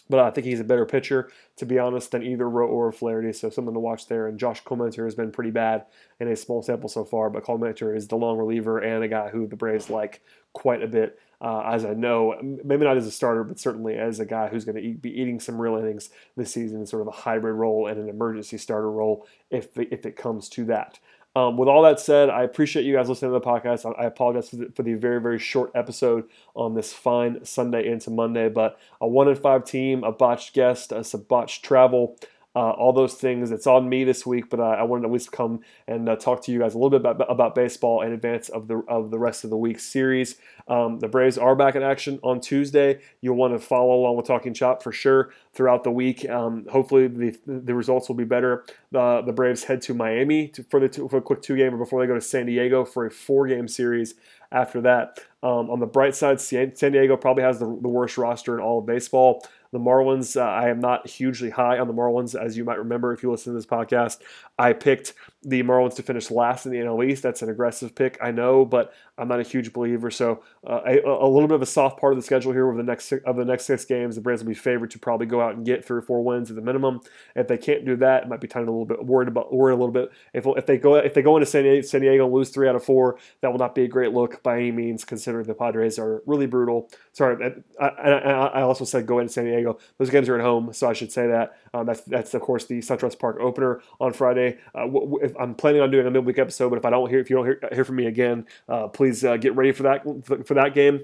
but 0.09 0.19
I 0.19 0.31
think 0.31 0.45
he's 0.45 0.59
a 0.59 0.65
better 0.65 0.85
pitcher, 0.85 1.29
to 1.57 1.65
be 1.65 1.79
honest, 1.79 2.11
than 2.11 2.23
either 2.23 2.49
Roe 2.49 2.67
or 2.67 2.91
Flaherty. 2.91 3.31
So 3.33 3.49
something 3.49 3.73
to 3.73 3.79
watch 3.79 4.07
there. 4.07 4.27
And 4.27 4.39
Josh 4.39 4.63
Collmenter 4.63 5.05
has 5.05 5.15
been 5.15 5.31
pretty 5.31 5.51
bad 5.51 5.85
in 6.19 6.27
a 6.27 6.35
small 6.35 6.61
sample 6.61 6.89
so 6.89 7.05
far, 7.05 7.29
but 7.29 7.43
Collmenter 7.43 7.95
is 7.95 8.07
the 8.07 8.17
long 8.17 8.37
reliever 8.37 8.79
and 8.79 9.03
a 9.03 9.07
guy 9.07 9.29
who 9.29 9.47
the 9.47 9.55
Braves 9.55 9.89
like 9.89 10.21
quite 10.53 10.83
a 10.83 10.87
bit. 10.87 11.19
Uh, 11.41 11.61
as 11.73 11.83
I 11.83 11.93
know, 11.93 12.37
maybe 12.41 12.85
not 12.85 12.95
as 12.95 13.05
a 13.05 13.11
starter, 13.11 13.43
but 13.43 13.59
certainly 13.59 13.97
as 13.97 14.21
a 14.21 14.25
guy 14.25 14.47
who's 14.47 14.63
going 14.63 14.77
to 14.77 14.81
eat, 14.81 15.01
be 15.01 15.11
eating 15.11 15.41
some 15.41 15.61
real 15.61 15.75
innings 15.75 16.09
this 16.37 16.53
season 16.53 16.85
sort 16.85 17.01
of 17.01 17.09
a 17.09 17.11
hybrid 17.11 17.55
role 17.55 17.87
and 17.87 17.99
an 17.99 18.07
emergency 18.07 18.57
starter 18.57 18.89
role 18.89 19.27
if 19.49 19.77
if 19.77 20.05
it 20.05 20.15
comes 20.15 20.47
to 20.49 20.63
that. 20.65 20.99
Um, 21.35 21.57
with 21.57 21.67
all 21.67 21.81
that 21.81 21.99
said, 21.99 22.29
I 22.29 22.43
appreciate 22.43 22.85
you 22.85 22.93
guys 22.93 23.09
listening 23.09 23.31
to 23.31 23.39
the 23.39 23.45
podcast. 23.45 23.85
I, 23.85 24.03
I 24.03 24.05
apologize 24.05 24.49
for 24.49 24.57
the, 24.57 24.71
for 24.75 24.83
the, 24.83 24.93
very, 24.93 25.19
very 25.19 25.39
short 25.39 25.71
episode 25.73 26.25
on 26.55 26.75
this 26.75 26.93
fine 26.93 27.43
Sunday 27.43 27.87
into 27.87 28.11
Monday, 28.11 28.49
but 28.49 28.79
a 29.01 29.07
one 29.07 29.27
in 29.27 29.35
five 29.35 29.65
team, 29.65 30.03
a 30.03 30.11
botched 30.11 30.53
guest, 30.53 30.91
a 30.91 31.17
botched 31.17 31.65
travel, 31.65 32.17
uh, 32.55 32.71
all 32.71 32.93
those 32.93 33.15
things. 33.15 33.51
It's 33.51 33.65
on 33.65 33.89
me 33.89 34.03
this 34.03 34.25
week, 34.25 34.49
but 34.49 34.59
I, 34.59 34.75
I 34.75 34.83
wanted 34.83 35.03
to 35.03 35.07
at 35.07 35.13
least 35.13 35.31
come 35.31 35.61
and 35.87 36.07
uh, 36.07 36.15
talk 36.15 36.43
to 36.43 36.51
you 36.51 36.59
guys 36.59 36.75
a 36.75 36.77
little 36.77 36.91
bit 36.91 37.01
about, 37.01 37.31
about 37.31 37.55
baseball 37.55 38.01
in 38.01 38.11
advance 38.11 38.49
of 38.49 38.67
the 38.67 38.77
of 38.87 39.11
the 39.11 39.17
rest 39.17 39.43
of 39.43 39.49
the 39.49 39.57
week's 39.57 39.83
series. 39.83 40.35
Um, 40.67 40.99
the 40.99 41.07
Braves 41.07 41.37
are 41.37 41.55
back 41.55 41.75
in 41.75 41.83
action 41.83 42.19
on 42.23 42.39
Tuesday. 42.39 43.01
You'll 43.21 43.35
want 43.35 43.53
to 43.53 43.59
follow 43.59 43.95
along 43.95 44.17
with 44.17 44.27
Talking 44.27 44.53
Chop 44.53 44.83
for 44.83 44.91
sure 44.91 45.33
throughout 45.53 45.83
the 45.83 45.91
week. 45.91 46.29
Um, 46.29 46.67
hopefully, 46.71 47.07
the 47.07 47.37
the 47.47 47.73
results 47.73 48.07
will 48.07 48.15
be 48.15 48.23
better. 48.23 48.65
Uh, 48.93 49.21
the 49.21 49.33
Braves 49.33 49.63
head 49.63 49.81
to 49.83 49.93
Miami 49.93 50.47
to, 50.49 50.63
for 50.63 50.79
the 50.79 50.89
two, 50.89 51.07
for 51.09 51.17
a 51.17 51.21
quick 51.21 51.41
two 51.41 51.57
gamer 51.57 51.77
before 51.77 52.01
they 52.01 52.07
go 52.07 52.15
to 52.15 52.21
San 52.21 52.45
Diego 52.45 52.85
for 52.85 53.05
a 53.05 53.11
four 53.11 53.47
game 53.47 53.67
series 53.67 54.13
after 54.51 54.79
that. 54.81 55.19
Um, 55.41 55.69
on 55.69 55.79
the 55.79 55.87
bright 55.87 56.15
side, 56.15 56.39
San 56.39 56.69
Diego 56.69 57.17
probably 57.17 57.43
has 57.43 57.59
the, 57.59 57.65
the 57.65 57.89
worst 57.89 58.17
roster 58.17 58.55
in 58.55 58.63
all 58.63 58.79
of 58.79 58.85
baseball. 58.85 59.43
The 59.73 59.79
Marlins, 59.79 60.39
uh, 60.39 60.45
I 60.45 60.69
am 60.69 60.79
not 60.79 61.07
hugely 61.07 61.49
high 61.49 61.79
on 61.79 61.87
the 61.87 61.93
Marlins, 61.93 62.39
as 62.39 62.55
you 62.55 62.63
might 62.63 62.77
remember 62.77 63.11
if 63.11 63.23
you 63.23 63.31
listen 63.31 63.53
to 63.53 63.57
this 63.57 63.65
podcast. 63.65 64.19
I 64.59 64.73
picked 64.73 65.13
the 65.41 65.63
Marlins 65.63 65.95
to 65.95 66.03
finish 66.03 66.29
last 66.29 66.67
in 66.67 66.71
the 66.71 66.77
NL 66.77 67.03
East. 67.09 67.23
That's 67.23 67.41
an 67.41 67.49
aggressive 67.49 67.95
pick, 67.95 68.19
I 68.21 68.29
know, 68.29 68.65
but 68.65 68.93
I'm 69.17 69.27
not 69.27 69.39
a 69.39 69.43
huge 69.43 69.73
believer. 69.73 70.09
So 70.09 70.43
uh, 70.65 70.81
a, 70.85 70.99
a, 70.99 71.27
little 71.27 71.47
bit 71.47 71.55
of 71.55 71.61
a 71.61 71.67
soft 71.67 71.99
part 71.99 72.13
of 72.13 72.17
the 72.17 72.23
schedule 72.23 72.51
here 72.51 72.67
over 72.67 72.77
the 72.77 72.83
next 72.83 73.11
of 73.11 73.35
the 73.35 73.45
next 73.45 73.65
six 73.65 73.85
games. 73.85 74.15
The 74.15 74.21
Braves 74.21 74.43
will 74.43 74.49
be 74.49 74.55
favored 74.55 74.91
to 74.91 74.99
probably 74.99 75.27
go 75.27 75.41
out 75.41 75.55
and 75.55 75.65
get 75.65 75.85
three 75.85 75.99
or 75.99 76.01
four 76.01 76.23
wins 76.23 76.49
at 76.49 76.55
the 76.55 76.61
minimum. 76.61 77.01
If 77.35 77.47
they 77.47 77.57
can't 77.57 77.85
do 77.85 77.95
that, 77.97 78.23
it 78.23 78.29
might 78.29 78.41
be 78.41 78.47
time 78.47 78.67
a 78.67 78.71
little 78.71 78.85
bit 78.85 79.05
worried 79.05 79.27
about 79.27 79.53
worried 79.53 79.73
a 79.73 79.77
little 79.77 79.91
bit. 79.91 80.11
If, 80.33 80.45
if 80.47 80.65
they 80.65 80.77
go 80.77 80.95
if 80.95 81.13
they 81.13 81.21
go 81.21 81.35
into 81.37 81.45
San 81.45 81.63
Diego, 81.63 81.85
San 81.85 82.01
Diego 82.01 82.25
and 82.25 82.33
lose 82.33 82.49
three 82.49 82.67
out 82.67 82.75
of 82.75 82.83
four, 82.83 83.17
that 83.41 83.51
will 83.51 83.59
not 83.59 83.75
be 83.75 83.83
a 83.83 83.87
great 83.87 84.13
look 84.13 84.41
by 84.41 84.57
any 84.57 84.71
means, 84.71 85.03
considering 85.03 85.45
the 85.45 85.53
Padres 85.53 85.99
are 85.99 86.23
really 86.25 86.47
brutal. 86.47 86.89
Sorry, 87.11 87.53
I, 87.79 87.85
I, 87.85 88.11
I 88.19 88.61
also 88.61 88.85
said 88.85 89.05
go 89.05 89.19
into 89.19 89.33
San 89.33 89.45
Diego. 89.45 89.62
Those 89.97 90.09
games 90.09 90.29
are 90.29 90.35
at 90.35 90.41
home, 90.41 90.73
so 90.73 90.89
I 90.89 90.93
should 90.93 91.11
say 91.11 91.27
that. 91.27 91.57
Um, 91.73 91.85
that's 91.85 92.01
that's 92.01 92.33
of 92.33 92.41
course 92.41 92.65
the 92.65 92.79
SunTrust 92.79 93.19
Park 93.19 93.37
opener 93.39 93.81
on 93.99 94.13
Friday. 94.13 94.57
Uh, 94.75 94.81
w- 94.81 95.09
w- 95.11 95.35
I'm 95.39 95.55
planning 95.55 95.81
on 95.81 95.91
doing 95.91 96.05
a 96.07 96.11
midweek 96.11 96.37
episode, 96.39 96.69
but 96.69 96.77
if 96.77 96.85
I 96.85 96.89
don't 96.89 97.09
hear 97.09 97.19
if 97.19 97.29
you 97.29 97.35
don't 97.37 97.45
hear, 97.45 97.59
hear 97.71 97.85
from 97.85 97.95
me 97.95 98.07
again, 98.07 98.45
uh, 98.69 98.87
please 98.87 99.23
uh, 99.23 99.37
get 99.37 99.55
ready 99.55 99.71
for 99.71 99.83
that 99.83 100.03
for 100.45 100.53
that 100.53 100.73
game. 100.73 101.01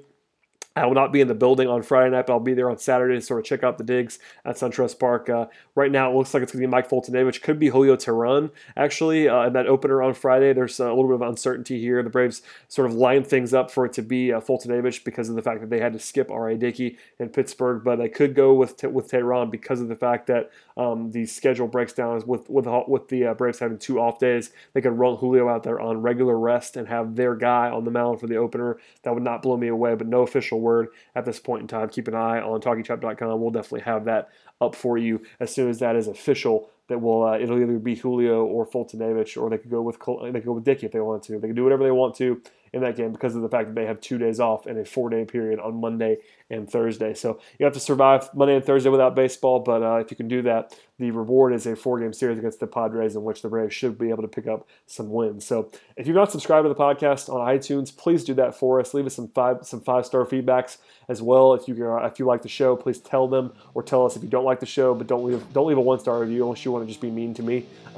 I 0.79 0.85
will 0.85 0.95
not 0.95 1.11
be 1.11 1.21
in 1.21 1.27
the 1.27 1.35
building 1.35 1.67
on 1.67 1.83
Friday 1.83 2.11
night, 2.11 2.27
but 2.27 2.33
I'll 2.33 2.39
be 2.39 2.53
there 2.53 2.69
on 2.69 2.77
Saturday 2.77 3.15
to 3.15 3.21
sort 3.21 3.39
of 3.39 3.45
check 3.45 3.63
out 3.63 3.77
the 3.77 3.83
digs 3.83 4.17
at 4.45 4.55
SunTrust 4.55 4.97
Park. 4.97 5.29
Uh, 5.29 5.47
right 5.75 5.91
now, 5.91 6.09
it 6.09 6.15
looks 6.15 6.33
like 6.33 6.41
it's 6.41 6.53
going 6.53 6.61
to 6.61 6.67
be 6.67 6.71
Mike 6.71 6.89
Foltynewicz. 6.89 7.41
Could 7.41 7.59
be 7.59 7.69
Julio 7.69 7.95
Teheran, 7.95 8.51
actually, 8.77 9.27
uh, 9.27 9.47
in 9.47 9.53
that 9.53 9.67
opener 9.67 10.01
on 10.01 10.13
Friday. 10.13 10.53
There's 10.53 10.79
a 10.79 10.87
little 10.87 11.07
bit 11.07 11.15
of 11.15 11.21
uncertainty 11.21 11.79
here. 11.79 12.01
The 12.01 12.09
Braves 12.09 12.41
sort 12.69 12.89
of 12.89 12.95
lined 12.95 13.27
things 13.27 13.53
up 13.53 13.69
for 13.69 13.85
it 13.85 13.93
to 13.93 14.01
be 14.01 14.31
uh, 14.31 14.39
Foltynewicz 14.39 15.03
because 15.03 15.29
of 15.29 15.35
the 15.35 15.41
fact 15.41 15.59
that 15.61 15.69
they 15.69 15.79
had 15.79 15.93
to 15.93 15.99
skip 15.99 16.31
R.A. 16.31 16.55
Dickey 16.55 16.97
in 17.19 17.29
Pittsburgh, 17.29 17.83
but 17.83 17.97
they 17.97 18.09
could 18.09 18.33
go 18.33 18.53
with 18.53 18.81
with 18.83 19.11
Teheran 19.11 19.51
because 19.51 19.81
of 19.81 19.89
the 19.89 19.95
fact 19.95 20.27
that 20.27 20.49
um, 20.77 21.11
the 21.11 21.25
schedule 21.25 21.67
breaks 21.67 21.93
down 21.93 22.23
with 22.25 22.49
with, 22.49 22.67
with 22.87 23.07
the 23.09 23.27
uh, 23.27 23.33
Braves 23.33 23.59
having 23.59 23.77
two 23.77 23.99
off 23.99 24.17
days. 24.17 24.51
They 24.73 24.81
could 24.81 24.97
run 24.97 25.17
Julio 25.17 25.49
out 25.49 25.63
there 25.63 25.79
on 25.79 26.01
regular 26.01 26.39
rest 26.39 26.77
and 26.77 26.87
have 26.87 27.15
their 27.15 27.35
guy 27.35 27.69
on 27.69 27.83
the 27.83 27.91
mound 27.91 28.19
for 28.19 28.27
the 28.27 28.37
opener. 28.37 28.79
That 29.03 29.13
would 29.13 29.23
not 29.23 29.41
blow 29.41 29.57
me 29.57 29.67
away, 29.67 29.95
but 29.95 30.07
no 30.07 30.21
official 30.21 30.61
word 30.61 30.68
at 31.15 31.25
this 31.25 31.39
point 31.39 31.61
in 31.61 31.67
time. 31.67 31.89
Keep 31.89 32.07
an 32.07 32.15
eye 32.15 32.41
on 32.41 32.61
TalkingChop.com. 32.61 33.41
We'll 33.41 33.51
definitely 33.51 33.81
have 33.81 34.05
that 34.05 34.29
up 34.61 34.75
for 34.75 34.97
you 34.97 35.21
as 35.39 35.53
soon 35.53 35.69
as 35.69 35.79
that 35.79 35.95
is 35.95 36.07
official. 36.07 36.69
That 36.87 36.99
will 36.99 37.23
uh, 37.23 37.37
it'll 37.37 37.61
either 37.61 37.77
be 37.77 37.95
Julio 37.95 38.45
or 38.45 38.65
Foltynewicz, 38.65 39.39
or 39.39 39.49
they 39.49 39.59
could 39.59 39.69
go 39.69 39.81
with 39.83 39.99
they 39.99 40.39
could 40.39 40.45
go 40.45 40.53
with 40.53 40.63
Dickey 40.63 40.87
if 40.87 40.91
they 40.91 40.99
want 40.99 41.21
to. 41.23 41.33
They 41.37 41.47
can 41.47 41.55
do 41.55 41.63
whatever 41.63 41.83
they 41.83 41.91
want 41.91 42.15
to 42.15 42.41
in 42.73 42.81
that 42.81 42.95
game 42.95 43.11
because 43.11 43.35
of 43.35 43.41
the 43.41 43.49
fact 43.49 43.67
that 43.67 43.75
they 43.75 43.85
have 43.85 44.01
two 44.01 44.17
days 44.17 44.39
off 44.39 44.65
and 44.65 44.77
a 44.77 44.85
four 44.85 45.09
day 45.09 45.23
period 45.23 45.59
on 45.59 45.79
Monday 45.79 46.17
and 46.49 46.69
Thursday. 46.69 47.13
So 47.13 47.39
you 47.57 47.65
have 47.65 47.73
to 47.73 47.79
survive 47.79 48.33
Monday 48.33 48.55
and 48.55 48.65
Thursday 48.65 48.89
without 48.89 49.15
baseball, 49.15 49.59
but 49.59 49.83
uh, 49.83 49.95
if 49.97 50.09
you 50.09 50.17
can 50.17 50.27
do 50.27 50.41
that, 50.43 50.77
the 50.97 51.11
reward 51.11 51.53
is 51.53 51.65
a 51.65 51.75
four 51.75 51.99
game 51.99 52.11
series 52.11 52.37
against 52.37 52.59
the 52.59 52.67
Padres 52.67 53.15
in 53.15 53.23
which 53.23 53.41
the 53.41 53.47
Braves 53.47 53.73
should 53.73 53.97
be 53.97 54.09
able 54.09 54.21
to 54.23 54.27
pick 54.27 54.47
up 54.47 54.67
some 54.85 55.09
wins. 55.09 55.45
So 55.45 55.71
if 55.95 56.07
you've 56.07 56.15
not 56.15 56.31
subscribed 56.31 56.65
to 56.65 56.69
the 56.69 56.75
podcast 56.75 57.33
on 57.33 57.39
iTunes, 57.47 57.95
please 57.95 58.23
do 58.23 58.33
that 58.33 58.53
for 58.53 58.79
us. 58.79 58.93
Leave 58.93 59.05
us 59.05 59.15
some 59.15 59.29
five 59.29 59.65
some 59.65 59.79
five 59.79 60.05
star 60.05 60.25
feedbacks 60.25 60.77
as 61.07 61.21
well. 61.21 61.53
If 61.53 61.67
you 61.67 61.89
uh, 61.89 62.05
if 62.05 62.19
you 62.19 62.25
like 62.25 62.41
the 62.41 62.49
show, 62.49 62.75
please 62.75 62.99
tell 62.99 63.27
them 63.27 63.53
or 63.73 63.81
tell 63.81 64.05
us 64.05 64.17
if 64.17 64.23
you 64.23 64.29
don't 64.29 64.45
like 64.45 64.59
the 64.59 64.65
show, 64.65 64.93
but 64.93 65.07
don't 65.07 65.23
leave 65.23 65.41
don't 65.53 65.67
leave 65.67 65.77
a 65.77 65.81
one 65.81 65.99
star 65.99 66.19
review 66.19 66.43
unless 66.43 66.65
you 66.65 66.71
want 66.71 66.83
to 66.83 66.87
just 66.87 67.01
be 67.01 67.11
mean 67.11 67.33
to 67.35 67.43
me. 67.43 67.65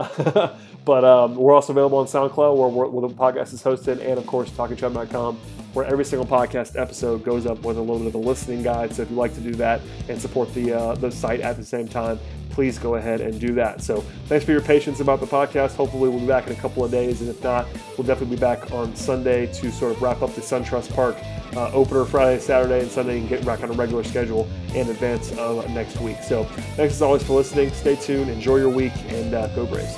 but 0.85 1.03
um, 1.03 1.35
we're 1.35 1.53
also 1.53 1.73
available 1.73 1.97
on 1.97 2.05
SoundCloud 2.05 2.55
where, 2.55 2.87
where 2.87 3.07
the 3.07 3.15
podcast 3.15 3.53
is 3.53 3.63
hosted, 3.63 3.99
and 3.99 4.19
of 4.19 4.27
course 4.27 4.49
TalkingChop.com 4.51 5.39
where 5.73 5.85
every 5.85 6.05
single 6.05 6.25
podcast 6.25 6.79
episode 6.79 7.23
goes 7.23 7.45
up 7.45 7.63
with 7.63 7.77
a 7.77 7.81
little 7.81 7.99
bit 7.99 8.07
of 8.07 8.15
a 8.15 8.17
listening 8.17 8.63
guide. 8.63 8.93
So 8.93 9.03
if 9.03 9.09
you 9.09 9.15
like 9.15 9.33
to 9.35 9.41
do 9.41 9.53
that 9.55 9.81
and 10.09 10.19
support 10.19 10.53
the 10.53 10.73
uh, 10.73 10.95
the 10.95 11.11
site 11.11 11.41
at 11.41 11.57
the 11.57 11.63
same 11.63 11.87
time, 11.87 12.19
please 12.49 12.77
go 12.77 12.95
ahead 12.95 13.21
and 13.21 13.39
do 13.39 13.53
that. 13.53 13.81
So 13.81 14.01
thanks 14.25 14.45
for 14.45 14.51
your 14.51 14.61
patience 14.61 14.99
about 14.99 15.19
the 15.19 15.27
podcast. 15.27 15.75
Hopefully 15.75 16.09
we'll 16.09 16.19
be 16.19 16.27
back 16.27 16.47
in 16.47 16.53
a 16.53 16.59
couple 16.59 16.83
of 16.83 16.91
days, 16.91 17.21
and 17.21 17.29
if 17.29 17.43
not, 17.43 17.67
we'll 17.97 18.05
definitely 18.05 18.35
be 18.35 18.39
back 18.39 18.71
on 18.71 18.95
Sunday 18.95 19.47
to 19.53 19.71
sort 19.71 19.93
of 19.93 20.01
wrap 20.01 20.21
up 20.21 20.33
the 20.33 20.41
SunTrust 20.41 20.93
Park 20.93 21.17
uh, 21.55 21.71
opener 21.71 22.05
Friday, 22.05 22.39
Saturday, 22.39 22.81
and 22.81 22.91
Sunday, 22.91 23.19
and 23.19 23.27
get 23.27 23.45
back 23.45 23.63
on 23.63 23.69
a 23.69 23.73
regular 23.73 24.03
schedule 24.03 24.47
in 24.73 24.89
advance 24.89 25.31
of 25.37 25.67
next 25.71 25.99
week. 25.99 26.21
So 26.23 26.43
thanks 26.75 26.95
as 26.95 27.01
always 27.01 27.23
for 27.23 27.33
listening. 27.33 27.71
Stay 27.71 27.95
tuned, 27.95 28.29
enjoy 28.29 28.57
your 28.57 28.69
week, 28.69 28.93
and 29.07 29.33
uh, 29.33 29.47
go 29.55 29.65
Braves. 29.65 29.97